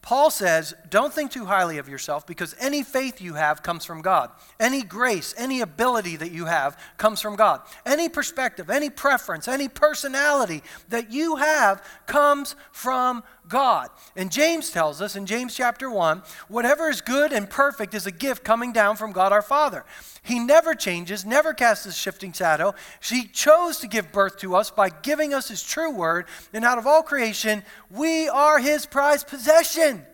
[0.07, 4.03] Paul says, Don't think too highly of yourself because any faith you have comes from
[4.03, 4.31] God.
[4.61, 7.61] Any grace, any ability that you have comes from God.
[7.85, 13.89] Any perspective, any preference, any personality that you have comes from God.
[14.17, 18.11] And James tells us in James chapter 1 whatever is good and perfect is a
[18.13, 19.85] gift coming down from God our Father.
[20.23, 22.75] He never changes, never casts his shifting shadow.
[23.01, 26.27] He chose to give birth to us by giving us his true word.
[26.53, 30.05] And out of all creation, we are his prized possession.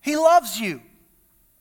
[0.00, 0.82] He loves you.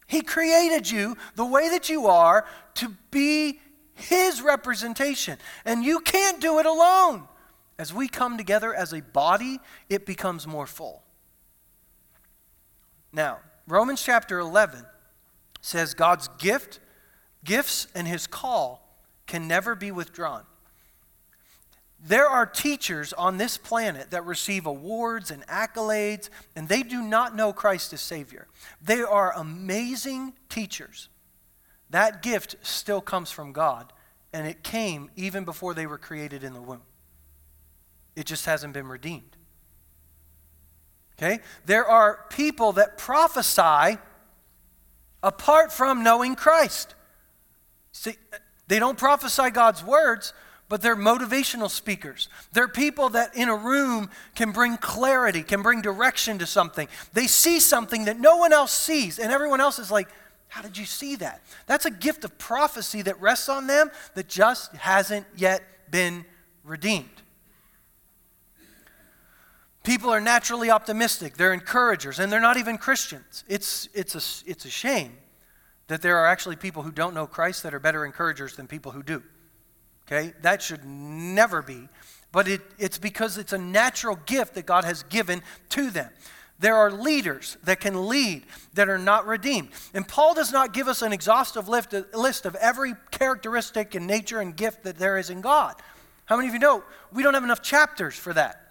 [0.08, 3.60] He created you the way that you are to be
[3.94, 5.38] his representation.
[5.66, 7.28] And you can't do it alone.
[7.80, 11.02] As we come together as a body, it becomes more full.
[13.12, 14.86] Now, Romans chapter 11
[15.62, 16.80] says God's gift
[17.44, 18.86] Gifts and his call
[19.26, 20.44] can never be withdrawn.
[22.02, 27.36] There are teachers on this planet that receive awards and accolades, and they do not
[27.36, 28.48] know Christ as Savior.
[28.82, 31.10] They are amazing teachers.
[31.90, 33.92] That gift still comes from God,
[34.32, 36.82] and it came even before they were created in the womb.
[38.20, 39.38] It just hasn't been redeemed.
[41.18, 41.40] Okay?
[41.66, 43.98] There are people that prophesy
[45.24, 46.96] apart from knowing Christ.
[47.94, 48.16] See,
[48.68, 50.34] they don't prophesy God's words,
[50.68, 52.28] but they're motivational speakers.
[52.52, 56.90] They're people that in a room can bring clarity, can bring direction to something.
[57.14, 60.10] They see something that no one else sees, and everyone else is like,
[60.50, 61.42] How did you see that?
[61.68, 66.26] That's a gift of prophecy that rests on them that just hasn't yet been
[66.66, 67.22] redeemed.
[69.90, 73.44] People are naturally optimistic, they're encouragers, and they're not even Christians.
[73.48, 75.18] It's, it's, a, it's a shame
[75.88, 78.92] that there are actually people who don't know Christ that are better encouragers than people
[78.92, 79.24] who do.
[80.06, 80.36] Okay?
[80.44, 81.88] That should never be.
[82.32, 86.12] But it, it's because it's a natural gift that God has given to them.
[86.60, 88.44] There are leaders that can lead
[88.76, 89.70] that are not redeemed.
[89.96, 94.56] And Paul does not give us an exhaustive list of every characteristic and nature and
[94.56, 95.74] gift that there is in God.
[96.26, 98.69] How many of you know we don't have enough chapters for that?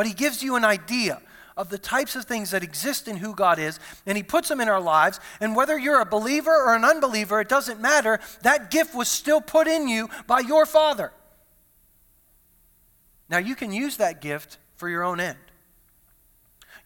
[0.00, 1.20] But he gives you an idea
[1.58, 4.58] of the types of things that exist in who God is, and He puts them
[4.58, 5.20] in our lives.
[5.42, 8.18] And whether you're a believer or an unbeliever, it doesn't matter.
[8.40, 11.12] That gift was still put in you by your Father.
[13.28, 15.36] Now, you can use that gift for your own end.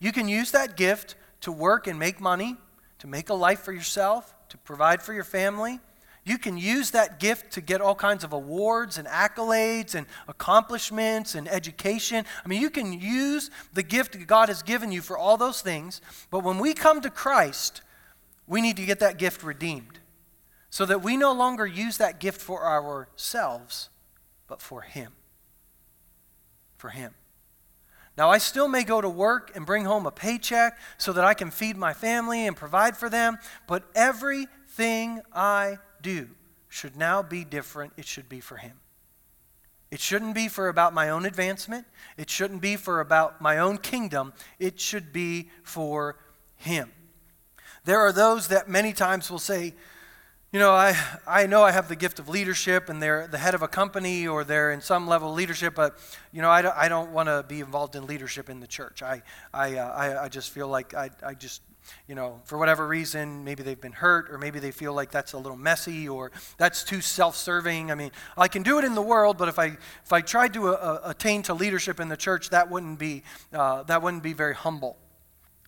[0.01, 2.57] You can use that gift to work and make money,
[2.99, 5.79] to make a life for yourself, to provide for your family.
[6.25, 11.35] You can use that gift to get all kinds of awards and accolades and accomplishments
[11.35, 12.25] and education.
[12.43, 15.61] I mean, you can use the gift that God has given you for all those
[15.61, 16.01] things.
[16.31, 17.81] But when we come to Christ,
[18.47, 19.99] we need to get that gift redeemed
[20.71, 23.89] so that we no longer use that gift for ourselves,
[24.47, 25.11] but for Him.
[26.77, 27.13] For Him.
[28.17, 31.35] Now, I still may go to work and bring home a paycheck so that I
[31.35, 36.29] can feed my family and provide for them, but everything I do
[36.69, 37.93] should now be different.
[37.97, 38.79] It should be for Him.
[39.91, 41.85] It shouldn't be for about my own advancement.
[42.17, 44.33] It shouldn't be for about my own kingdom.
[44.59, 46.17] It should be for
[46.57, 46.91] Him.
[47.85, 49.73] There are those that many times will say,
[50.51, 50.95] you know, I,
[51.27, 54.27] I know I have the gift of leadership and they're the head of a company
[54.27, 55.97] or they're in some level of leadership, but,
[56.31, 59.01] you know, I don't, I don't want to be involved in leadership in the church.
[59.01, 59.21] I,
[59.53, 61.61] I, uh, I, I just feel like I, I just
[62.07, 65.33] you know, for whatever reason, maybe they've been hurt, or maybe they feel like that's
[65.33, 67.91] a little messy, or that's too self-serving.
[67.91, 70.53] I mean, I can do it in the world, but if I if I tried
[70.53, 74.33] to uh, attain to leadership in the church, that wouldn't be uh, that wouldn't be
[74.33, 74.97] very humble.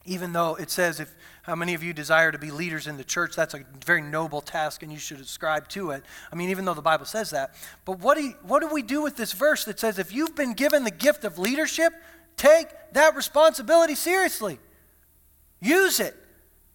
[0.05, 3.03] Even though it says, if how many of you desire to be leaders in the
[3.03, 6.03] church, that's a very noble task, and you should ascribe to it.
[6.31, 7.53] I mean, even though the Bible says that,
[7.83, 10.35] but what do you, what do we do with this verse that says, if you've
[10.35, 11.91] been given the gift of leadership,
[12.37, 14.59] take that responsibility seriously.
[15.59, 16.15] Use it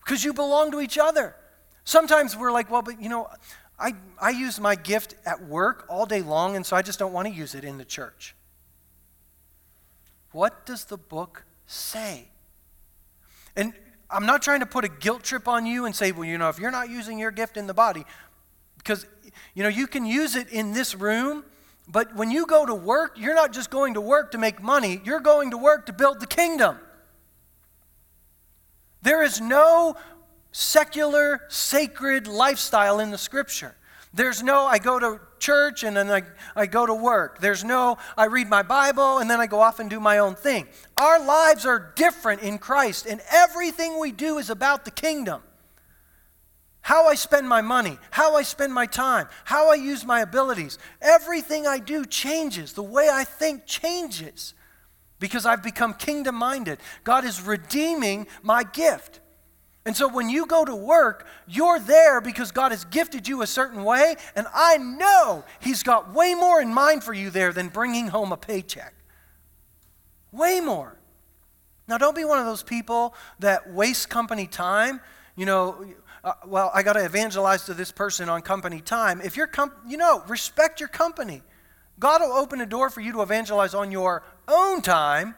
[0.05, 1.37] because you belong to each other.
[1.85, 3.29] Sometimes we're like, well, but you know,
[3.79, 7.13] I, I use my gift at work all day long, and so I just don't
[7.13, 8.35] want to use it in the church.
[10.33, 12.29] What does the book say?
[13.57, 13.73] And
[14.09, 16.49] I'm not trying to put a guilt trip on you and say, well, you know,
[16.49, 18.05] if you're not using your gift in the body,
[18.79, 19.07] because,
[19.55, 21.45] you know, you can use it in this room,
[21.89, 25.01] but when you go to work, you're not just going to work to make money,
[25.05, 26.79] you're going to work to build the kingdom.
[29.03, 29.97] There is no
[30.53, 33.75] secular, sacred lifestyle in the scripture.
[34.15, 36.23] There's no, I go to church and then I,
[36.55, 37.41] I go to work.
[37.41, 40.35] There's no, I read my Bible and then I go off and do my own
[40.35, 40.69] thing.
[40.97, 45.43] Our lives are different in Christ, and everything we do is about the kingdom.
[46.83, 50.79] How I spend my money, how I spend my time, how I use my abilities.
[51.01, 52.73] Everything I do changes.
[52.73, 54.55] The way I think changes.
[55.23, 56.81] Because I've become kingdom minded.
[57.05, 59.21] God is redeeming my gift.
[59.87, 63.47] And so when you go to work, you're there because God has gifted you a
[63.47, 67.69] certain way, and I know He's got way more in mind for you there than
[67.69, 68.95] bringing home a paycheck.
[70.33, 70.99] Way more.
[71.87, 75.01] Now, don't be one of those people that waste company time.
[75.37, 75.87] You know,
[76.25, 79.21] uh, well, I got to evangelize to this person on company time.
[79.21, 81.43] If you're, com- you know, respect your company.
[81.99, 85.35] God will open a door for you to evangelize on your own time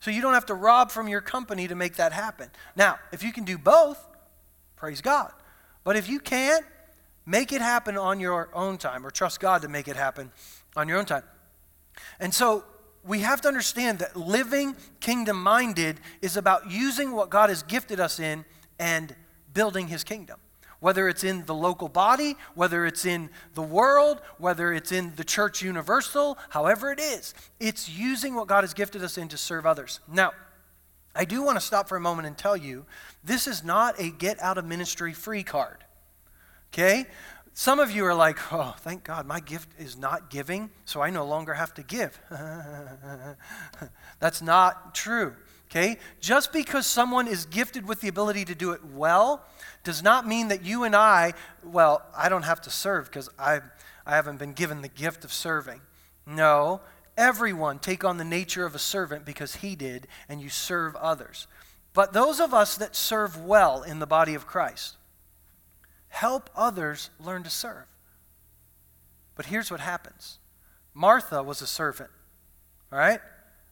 [0.00, 2.50] so you don't have to rob from your company to make that happen.
[2.76, 4.04] Now, if you can do both,
[4.76, 5.32] praise God.
[5.84, 6.64] But if you can't,
[7.24, 10.30] make it happen on your own time or trust God to make it happen
[10.76, 11.24] on your own time.
[12.20, 12.64] And so
[13.04, 18.00] we have to understand that living kingdom minded is about using what God has gifted
[18.00, 18.44] us in
[18.78, 19.14] and
[19.52, 20.38] building his kingdom
[20.86, 25.24] whether it's in the local body, whether it's in the world, whether it's in the
[25.24, 27.34] church universal, however it is.
[27.58, 29.98] It's using what God has gifted us in to serve others.
[30.06, 30.30] Now,
[31.12, 32.86] I do want to stop for a moment and tell you
[33.24, 35.82] this is not a get out of ministry free card.
[36.72, 37.06] Okay?
[37.52, 41.10] Some of you are like, oh, thank God, my gift is not giving, so I
[41.10, 42.16] no longer have to give.
[44.20, 45.34] That's not true.
[45.70, 45.98] Okay?
[46.20, 49.44] Just because someone is gifted with the ability to do it well
[49.84, 51.32] does not mean that you and I,
[51.64, 53.60] well, I don't have to serve because I,
[54.04, 55.80] I haven't been given the gift of serving.
[56.26, 56.80] No,
[57.16, 61.46] everyone take on the nature of a servant because he did, and you serve others.
[61.92, 64.96] But those of us that serve well in the body of Christ,
[66.08, 67.86] help others learn to serve.
[69.34, 70.38] But here's what happens
[70.94, 72.10] Martha was a servant,
[72.92, 73.20] all right?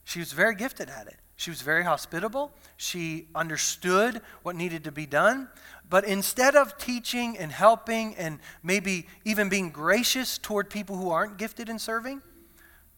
[0.04, 1.16] She was very gifted at it.
[1.44, 2.52] She was very hospitable.
[2.78, 5.50] She understood what needed to be done.
[5.90, 11.36] But instead of teaching and helping and maybe even being gracious toward people who aren't
[11.36, 12.22] gifted in serving,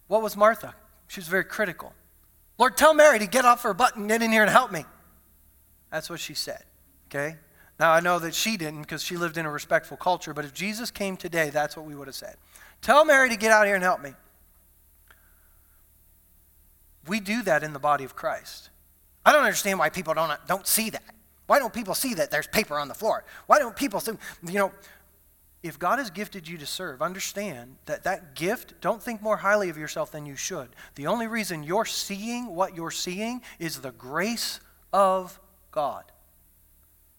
[0.07, 0.77] what was Martha?
[1.09, 1.93] She was very critical.
[2.57, 4.85] Lord, tell Mary to get off her butt and get in here and help me.
[5.91, 6.63] That's what she said.
[7.09, 7.39] Okay?
[7.81, 10.55] Now, I know that she didn't because she lived in a respectful culture, but if
[10.55, 12.37] Jesus came today, that's what we would have said.
[12.81, 14.13] Tell Mary to get out here and help me.
[17.07, 18.71] We do that in the body of Christ.
[19.25, 21.03] I don't understand why people don't, don't see that.
[21.47, 23.25] Why don't people see that there's paper on the floor?
[23.47, 24.13] Why don't people see,
[24.47, 24.73] you know,
[25.63, 29.69] if God has gifted you to serve, understand that that gift, don't think more highly
[29.69, 30.69] of yourself than you should.
[30.95, 34.61] The only reason you're seeing what you're seeing is the grace
[34.93, 35.41] of
[35.71, 36.05] God.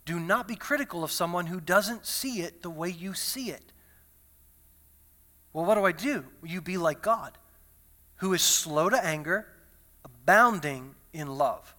[0.05, 3.73] Do not be critical of someone who doesn't see it the way you see it.
[5.51, 6.23] Well, what do I do?
[6.43, 7.37] You be like God,
[8.17, 9.47] who is slow to anger,
[10.27, 11.73] abounding in love.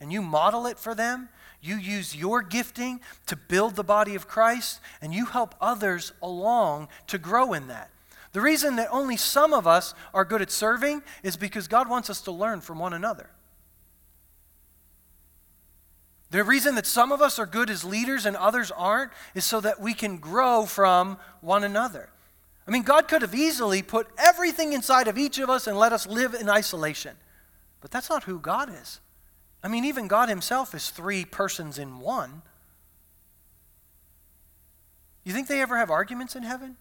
[0.00, 1.28] And you model it for them.
[1.60, 6.88] You use your gifting to build the body of Christ, and you help others along
[7.08, 7.90] to grow in that.
[8.32, 12.08] The reason that only some of us are good at serving is because God wants
[12.08, 13.28] us to learn from one another.
[16.30, 19.60] The reason that some of us are good as leaders and others aren't is so
[19.60, 22.08] that we can grow from one another.
[22.66, 25.92] I mean, God could have easily put everything inside of each of us and let
[25.92, 27.16] us live in isolation.
[27.80, 29.00] But that's not who God is.
[29.62, 32.42] I mean, even God Himself is three persons in one.
[35.24, 36.76] You think they ever have arguments in heaven?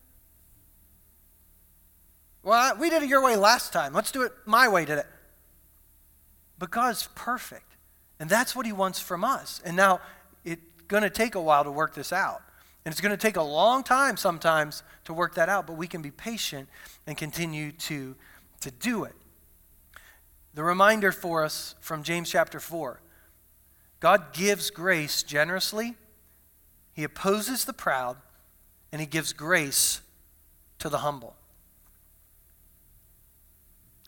[2.41, 3.93] Well, we did it your way last time.
[3.93, 5.03] Let's do it my way today.
[6.57, 7.75] But God's perfect.
[8.19, 9.61] And that's what He wants from us.
[9.65, 9.99] And now
[10.45, 12.41] it's going to take a while to work this out.
[12.85, 15.87] And it's going to take a long time sometimes to work that out, but we
[15.87, 16.69] can be patient
[17.05, 18.15] and continue to,
[18.61, 19.13] to do it.
[20.59, 22.99] The reminder for us from James chapter 4
[24.01, 25.95] God gives grace generously,
[26.91, 28.17] He opposes the proud,
[28.91, 30.01] and He gives grace
[30.79, 31.37] to the humble.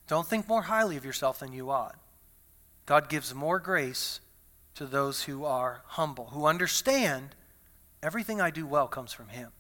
[0.08, 1.96] Don't think more highly of yourself than you ought.
[2.86, 4.20] God gives more grace
[4.76, 7.34] to those who are humble, who understand
[8.04, 9.54] everything I do well comes from Him.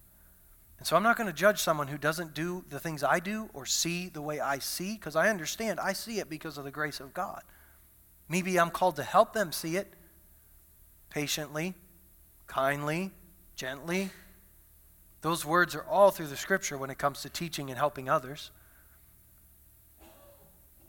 [0.81, 3.51] And so I'm not going to judge someone who doesn't do the things I do
[3.53, 6.71] or see the way I see, because I understand I see it because of the
[6.71, 7.43] grace of God.
[8.27, 9.93] Maybe I'm called to help them see it
[11.11, 11.75] patiently,
[12.47, 13.11] kindly,
[13.55, 14.09] gently.
[15.21, 18.49] Those words are all through the scripture when it comes to teaching and helping others.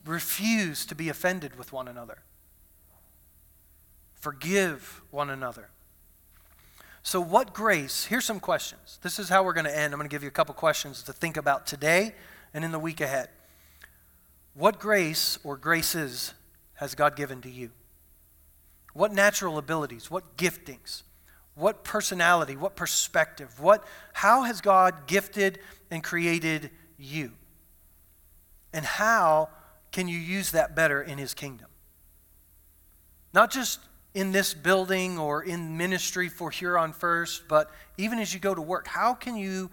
[0.06, 2.22] Refuse to be offended with one another.
[4.14, 5.68] Forgive one another.
[7.02, 8.04] So, what grace?
[8.04, 8.98] Here's some questions.
[9.02, 9.92] This is how we're going to end.
[9.92, 12.14] I'm going to give you a couple questions to think about today
[12.54, 13.28] and in the week ahead.
[14.54, 16.34] What grace or graces
[16.74, 17.70] has God given to you?
[18.92, 21.02] What natural abilities, what giftings,
[21.54, 25.58] what personality, what perspective, what how has God gifted
[25.90, 27.32] and created you?
[28.72, 29.48] And how
[29.90, 31.68] can you use that better in his kingdom?
[33.34, 33.80] Not just
[34.14, 38.60] in this building or in ministry for Huron First, but even as you go to
[38.60, 39.70] work, how can you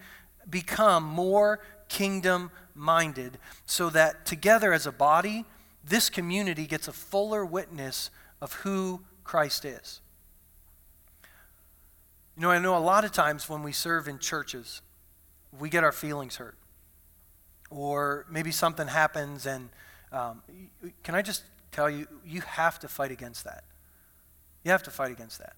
[0.50, 1.60] become more
[1.90, 5.46] kingdom minded so that together as a body,
[5.84, 8.10] this community gets a fuller witness
[8.42, 10.00] of who Christ is?
[12.38, 14.82] You know, I know a lot of times when we serve in churches,
[15.58, 16.56] we get our feelings hurt.
[17.70, 19.70] Or maybe something happens, and
[20.14, 20.42] um,
[21.04, 23.64] can I just tell you, you have to fight against that.
[24.64, 25.56] You have to fight against that.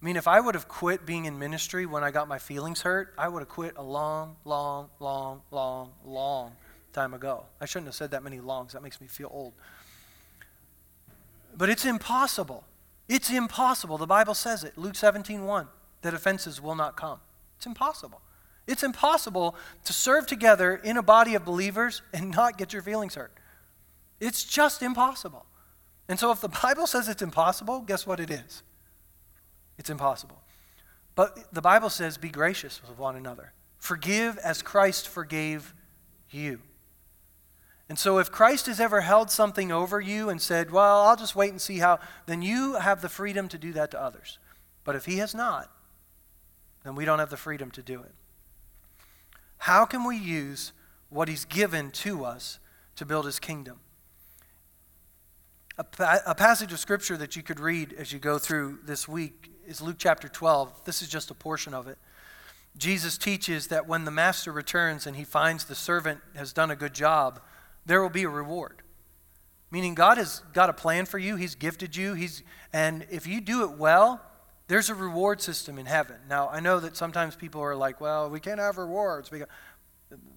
[0.00, 2.82] I mean, if I would have quit being in ministry when I got my feelings
[2.82, 6.52] hurt, I would have quit a long, long, long, long, long
[6.92, 7.44] time ago.
[7.60, 8.74] I shouldn't have said that many longs.
[8.74, 9.54] That makes me feel old.
[11.56, 12.64] But it's impossible.
[13.08, 13.98] It's impossible.
[13.98, 14.76] The Bible says it.
[14.76, 15.68] Luke 17, 1,
[16.02, 17.20] that offenses will not come.
[17.56, 18.20] It's impossible.
[18.66, 19.54] It's impossible
[19.84, 23.32] to serve together in a body of believers and not get your feelings hurt.
[24.20, 25.46] It's just impossible.
[26.08, 28.62] And so, if the Bible says it's impossible, guess what it is?
[29.78, 30.42] It's impossible.
[31.14, 33.52] But the Bible says, be gracious with one another.
[33.78, 35.74] Forgive as Christ forgave
[36.30, 36.60] you.
[37.88, 41.36] And so, if Christ has ever held something over you and said, Well, I'll just
[41.36, 44.38] wait and see how, then you have the freedom to do that to others.
[44.82, 45.70] But if he has not,
[46.82, 48.12] then we don't have the freedom to do it.
[49.58, 50.72] How can we use
[51.10, 52.58] what he's given to us
[52.96, 53.78] to build his kingdom?
[55.78, 59.06] A, pa- a, passage of scripture that you could read as you go through this
[59.06, 60.84] week is Luke chapter 12.
[60.86, 61.98] This is just a portion of it.
[62.78, 66.76] Jesus teaches that when the master returns and he finds the servant has done a
[66.76, 67.40] good job,
[67.84, 68.80] there will be a reward.
[69.70, 73.42] Meaning God has got a plan for you, he's gifted you, he's and if you
[73.42, 74.22] do it well,
[74.68, 76.16] there's a reward system in heaven.
[76.26, 79.28] Now, I know that sometimes people are like, well, we can't have rewards.
[79.28, 79.48] Because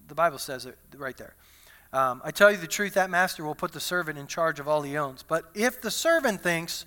[0.06, 1.34] the Bible says it right there.
[1.92, 4.68] Um, I tell you the truth, that master will put the servant in charge of
[4.68, 5.22] all he owns.
[5.22, 6.86] But if the servant thinks,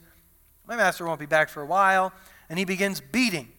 [0.66, 2.14] my master won't be back for a while,
[2.50, 3.52] and he begins beating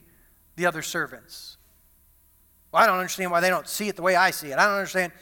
[0.55, 1.57] the other servants.
[2.71, 4.57] Well, I don't understand why they don't see it the way I see it.
[4.57, 5.13] I don't understand.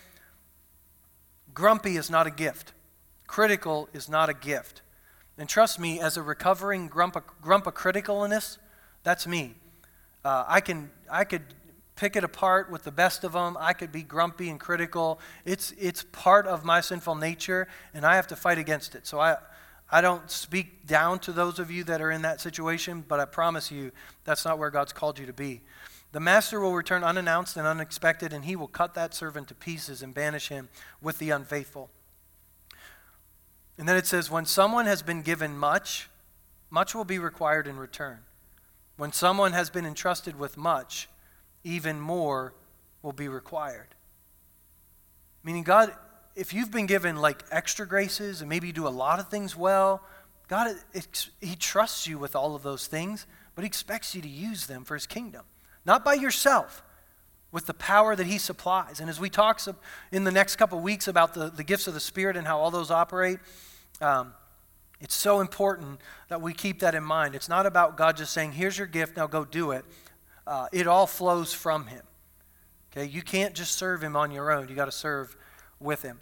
[1.54, 2.74] Grumpy is not a gift,
[3.28, 4.82] critical is not a gift.
[5.38, 8.60] And trust me, as a recovering grumpa, grumpa criticalness,
[9.04, 9.56] that's me.
[10.24, 11.42] Uh, I, can, I could
[11.96, 13.58] pick it apart with the best of them.
[13.60, 15.20] I could be grumpy and critical.
[15.46, 19.06] It's, it's part of my sinful nature, and I have to fight against it.
[19.06, 19.38] So I,
[19.92, 23.26] I don't speak down to those of you that are in that situation, but I
[23.26, 23.92] promise you
[24.24, 25.62] that's not where God's called you to be.
[26.14, 30.02] The master will return unannounced and unexpected, and he will cut that servant to pieces
[30.02, 30.70] and banish him
[31.02, 31.90] with the unfaithful.
[33.78, 36.10] And then it says, when someone has been given much,
[36.70, 38.20] much will be required in return.
[38.98, 41.10] When someone has been entrusted with much,
[41.64, 42.54] even more
[43.02, 43.96] will be required.
[45.44, 45.94] Meaning, God,
[46.36, 49.56] if you've been given like extra graces and maybe you do a lot of things
[49.56, 50.02] well,
[50.48, 50.76] God,
[51.42, 54.84] He trusts you with all of those things, but He expects you to use them
[54.84, 55.44] for His kingdom.
[55.86, 56.84] Not by yourself,
[57.52, 59.00] with the power that He supplies.
[59.00, 59.62] And as we talk
[60.12, 62.72] in the next couple weeks about the, the gifts of the Spirit and how all
[62.72, 63.40] those operate,
[64.02, 64.34] um,
[65.00, 66.00] it's so important
[66.30, 67.36] that we keep that in mind.
[67.36, 69.86] It's not about God just saying, here's your gift, now go do it.
[70.46, 72.04] Uh, it all flows from Him.
[72.92, 75.36] Okay, you can't just serve Him on your own, you got to serve
[75.80, 76.20] with Him.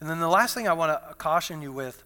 [0.00, 2.02] And then the last thing I want to caution you with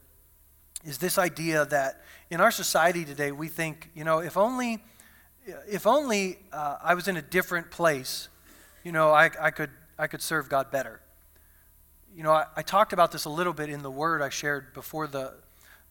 [0.85, 4.81] is this idea that in our society today, we think, you know, if only
[5.69, 8.29] if only uh, I was in a different place,
[8.85, 11.01] you know, I, I, could, I could serve God better.
[12.15, 14.75] You know, I, I, talked about this a little bit in the word I shared
[14.75, 15.35] before the,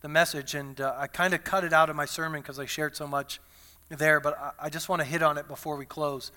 [0.01, 2.65] the message, and uh, I kind of cut it out of my sermon because I
[2.65, 3.39] shared so much
[3.89, 6.31] there, but I, just want to hit on it before we close.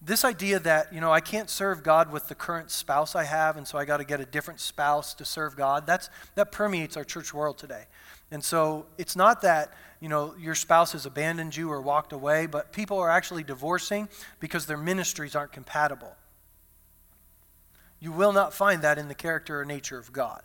[0.00, 3.56] This idea that, you know, I can't serve God with the current spouse I have,
[3.56, 6.96] and so I got to get a different spouse to serve God, that's, that permeates
[6.96, 7.84] our church world today.
[8.30, 12.46] And so it's not that, you know, your spouse has abandoned you or walked away,
[12.46, 14.08] but people are actually divorcing
[14.40, 16.16] because their ministries aren't compatible.
[18.00, 20.42] You will not find that in the character or nature of God.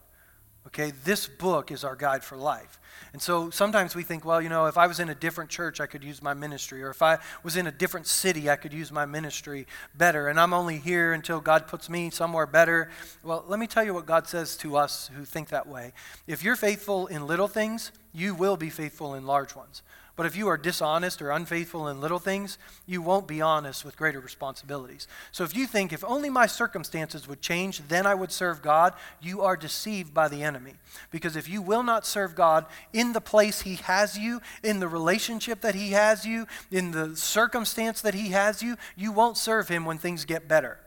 [0.70, 2.80] Okay, this book is our guide for life.
[3.11, 5.82] And so sometimes we think, well, you know, if I was in a different church,
[5.82, 6.84] I could use my ministry.
[6.84, 9.65] Or if I was in a different city, I could use my ministry
[9.95, 10.28] better.
[10.28, 12.89] And I'm only here until God puts me somewhere better.
[13.24, 15.93] Well, let me tell you what God says to us who think that way.
[16.28, 19.82] If you're faithful in little things, you will be faithful in large ones.
[20.20, 23.95] But if you are dishonest or unfaithful in little things, you won't be honest with
[23.95, 25.07] greater responsibilities.
[25.32, 28.95] So if you think, if only my circumstances would change, then I would serve God,
[29.22, 30.74] you are deceived by the enemy.
[31.09, 34.89] Because if you will not serve God in the place He has you, in the
[34.89, 39.70] relationship that He has you, in the circumstance that He has you, you won't serve
[39.70, 40.80] Him when things get better.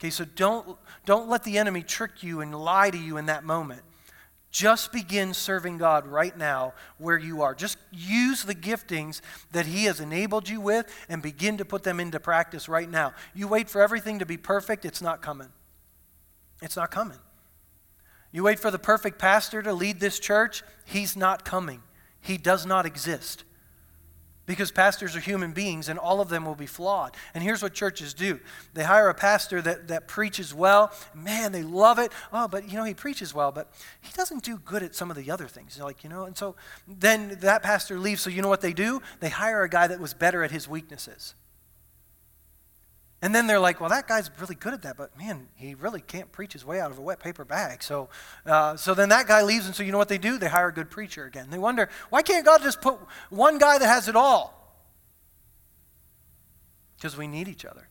[0.00, 0.76] Okay, so don't,
[1.06, 3.82] don't let the enemy trick you and lie to you in that moment.
[4.50, 7.54] Just begin serving God right now where you are.
[7.54, 9.20] Just use the giftings
[9.52, 13.14] that He has enabled you with and begin to put them into practice right now.
[13.32, 15.48] You wait for everything to be perfect, it's not coming.
[16.62, 17.18] It's not coming.
[18.32, 21.82] You wait for the perfect pastor to lead this church, he's not coming.
[22.20, 23.44] He does not exist.
[24.50, 27.16] Because pastors are human beings and all of them will be flawed.
[27.34, 28.40] And here's what churches do
[28.74, 30.92] they hire a pastor that, that preaches well.
[31.14, 32.10] Man, they love it.
[32.32, 33.70] Oh, but you know, he preaches well, but
[34.00, 35.78] he doesn't do good at some of the other things.
[35.78, 36.56] Like, you know, and so
[36.88, 38.22] then that pastor leaves.
[38.22, 39.00] So you know what they do?
[39.20, 41.36] They hire a guy that was better at his weaknesses.
[43.22, 46.00] And then they're like, well, that guy's really good at that, but man, he really
[46.00, 47.82] can't preach his way out of a wet paper bag.
[47.82, 48.08] So,
[48.46, 50.38] uh, so then that guy leaves, and so you know what they do?
[50.38, 51.50] They hire a good preacher again.
[51.50, 52.98] They wonder, why can't God just put
[53.28, 54.56] one guy that has it all?
[56.96, 57.88] Because we need each other.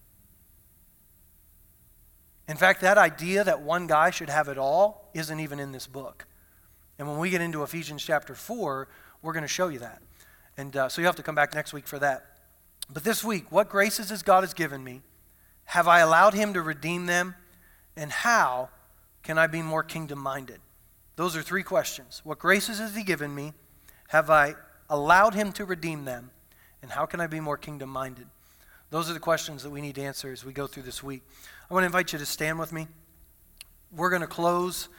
[2.48, 5.86] In fact, that idea that one guy should have it all isn't even in this
[5.86, 6.26] book.
[6.98, 8.88] And when we get into Ephesians chapter 4,
[9.22, 10.02] we're going to show you that.
[10.58, 12.38] And uh, so you have to come back next week for that.
[12.92, 15.04] But this week, what graces has God has given me?
[15.70, 17.36] Have I allowed him to redeem them?
[17.96, 18.70] And how
[19.22, 20.62] can I be more kingdom minded?
[21.16, 22.22] Those are three questions.
[22.24, 23.54] What graces has he given me?
[24.08, 24.56] Have I
[24.90, 26.32] allowed him to redeem them?
[26.82, 28.26] And how can I be more kingdom minded?
[28.90, 31.22] Those are the questions that we need to answer as we go through this week.
[31.70, 32.88] I want to invite you to stand with me.
[33.96, 34.90] We're going to close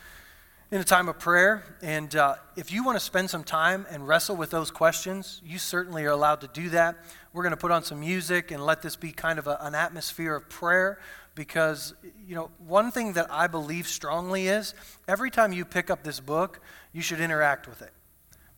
[0.70, 1.64] in a time of prayer.
[1.82, 5.58] And uh, if you want to spend some time and wrestle with those questions, you
[5.58, 6.96] certainly are allowed to do that.
[7.32, 9.74] We're going to put on some music and let this be kind of a, an
[9.74, 11.00] atmosphere of prayer
[11.34, 11.94] because,
[12.26, 14.74] you know, one thing that I believe strongly is
[15.08, 16.60] every time you pick up this book,
[16.92, 17.92] you should interact with it.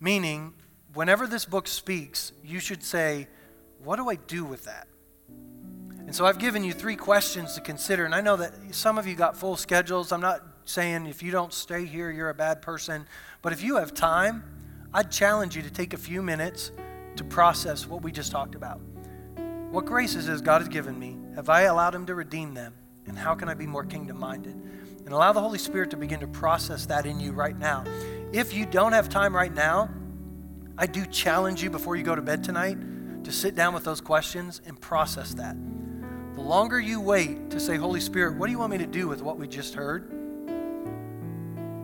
[0.01, 0.55] Meaning,
[0.95, 3.29] whenever this book speaks, you should say,
[3.83, 4.89] What do I do with that?
[6.07, 8.05] And so I've given you three questions to consider.
[8.05, 10.13] And I know that some of you got full schedules.
[10.13, 13.07] I'm not saying if you don't stay here, you're a bad person.
[13.41, 14.45] But if you have time,
[14.95, 16.71] I'd challenge you to take a few minutes
[17.17, 18.81] to process what we just talked about.
[19.71, 21.17] What graces has God has given me?
[21.35, 22.75] Have I allowed Him to redeem them?
[23.07, 24.55] And how can I be more kingdom minded?
[24.55, 27.85] And allow the Holy Spirit to begin to process that in you right now.
[28.33, 29.91] If you don't have time right now,
[30.79, 32.79] I do challenge you before you go to bed tonight
[33.25, 35.57] to sit down with those questions and process that.
[36.35, 39.09] The longer you wait to say, Holy Spirit, what do you want me to do
[39.09, 40.22] with what we just heard?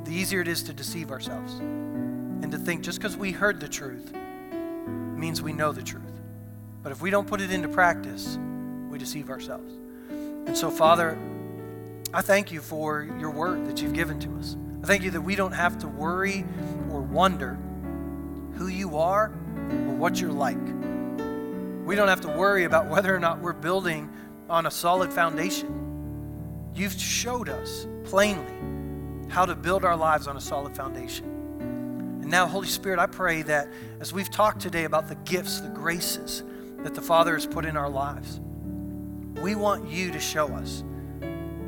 [0.09, 3.69] The easier it is to deceive ourselves and to think just because we heard the
[3.69, 4.11] truth
[5.15, 6.03] means we know the truth.
[6.83, 8.39] But if we don't put it into practice,
[8.89, 9.71] we deceive ourselves.
[10.11, 11.19] And so, Father,
[12.15, 14.57] I thank you for your word that you've given to us.
[14.83, 16.47] I thank you that we don't have to worry
[16.91, 17.59] or wonder
[18.55, 20.57] who you are or what you're like.
[21.85, 24.11] We don't have to worry about whether or not we're building
[24.49, 26.71] on a solid foundation.
[26.75, 28.78] You've showed us plainly
[29.29, 31.25] how to build our lives on a solid foundation.
[32.23, 33.69] And now, Holy Spirit, I pray that
[34.01, 36.43] as we've talked today about the gifts, the graces
[36.83, 38.41] that the Father has put in our lives,
[39.41, 40.83] we want you to show us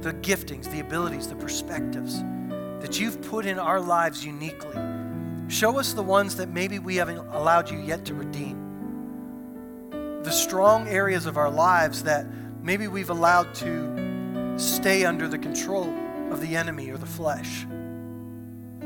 [0.00, 2.22] the giftings, the abilities, the perspectives
[2.80, 4.76] that you've put in our lives uniquely.
[5.48, 8.56] Show us the ones that maybe we haven't allowed you yet to redeem.
[10.22, 12.26] The strong areas of our lives that
[12.62, 15.92] maybe we've allowed to stay under the control
[16.30, 17.66] of the enemy or the flesh.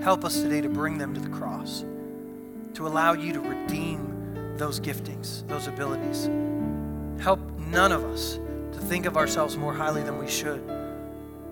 [0.02, 1.84] Help us today to bring them to the cross,
[2.74, 6.28] to allow you to redeem those giftings, those abilities.
[7.22, 8.38] Help none of us
[8.72, 10.62] to think of ourselves more highly than we should,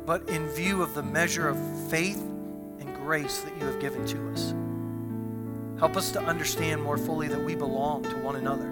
[0.04, 2.20] but in view of the measure of faith
[2.80, 4.54] and grace that you have given to us.
[5.78, 8.68] Help us to understand more fully that we belong to one another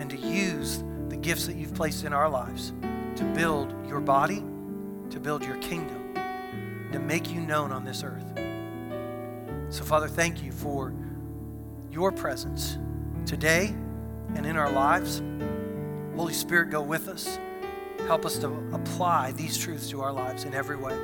[0.00, 2.72] and to use the gifts that you've placed in our lives
[3.16, 4.42] to build your body,
[5.10, 6.01] to build your kingdom
[6.92, 8.24] to make you known on this earth.
[9.70, 10.92] So, Father, thank you for
[11.90, 12.78] your presence
[13.26, 13.74] today
[14.34, 15.22] and in our lives.
[16.16, 17.38] Holy Spirit, go with us.
[18.06, 20.96] Help us to apply these truths to our lives in every way.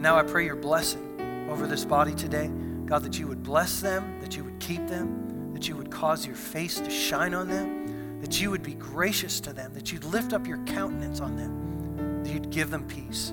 [0.00, 2.50] Now I pray your blessing over this body today.
[2.86, 6.26] God, that you would bless them, that you would keep them, that you would cause
[6.26, 10.04] your face to shine on them, that you would be gracious to them, that you'd
[10.04, 13.32] lift up your countenance on them, that you'd give them peace.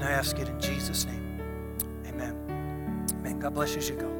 [0.00, 1.42] And I ask it in Jesus' name.
[2.06, 3.06] Amen.
[3.18, 3.38] Amen.
[3.38, 4.19] God bless you as you go.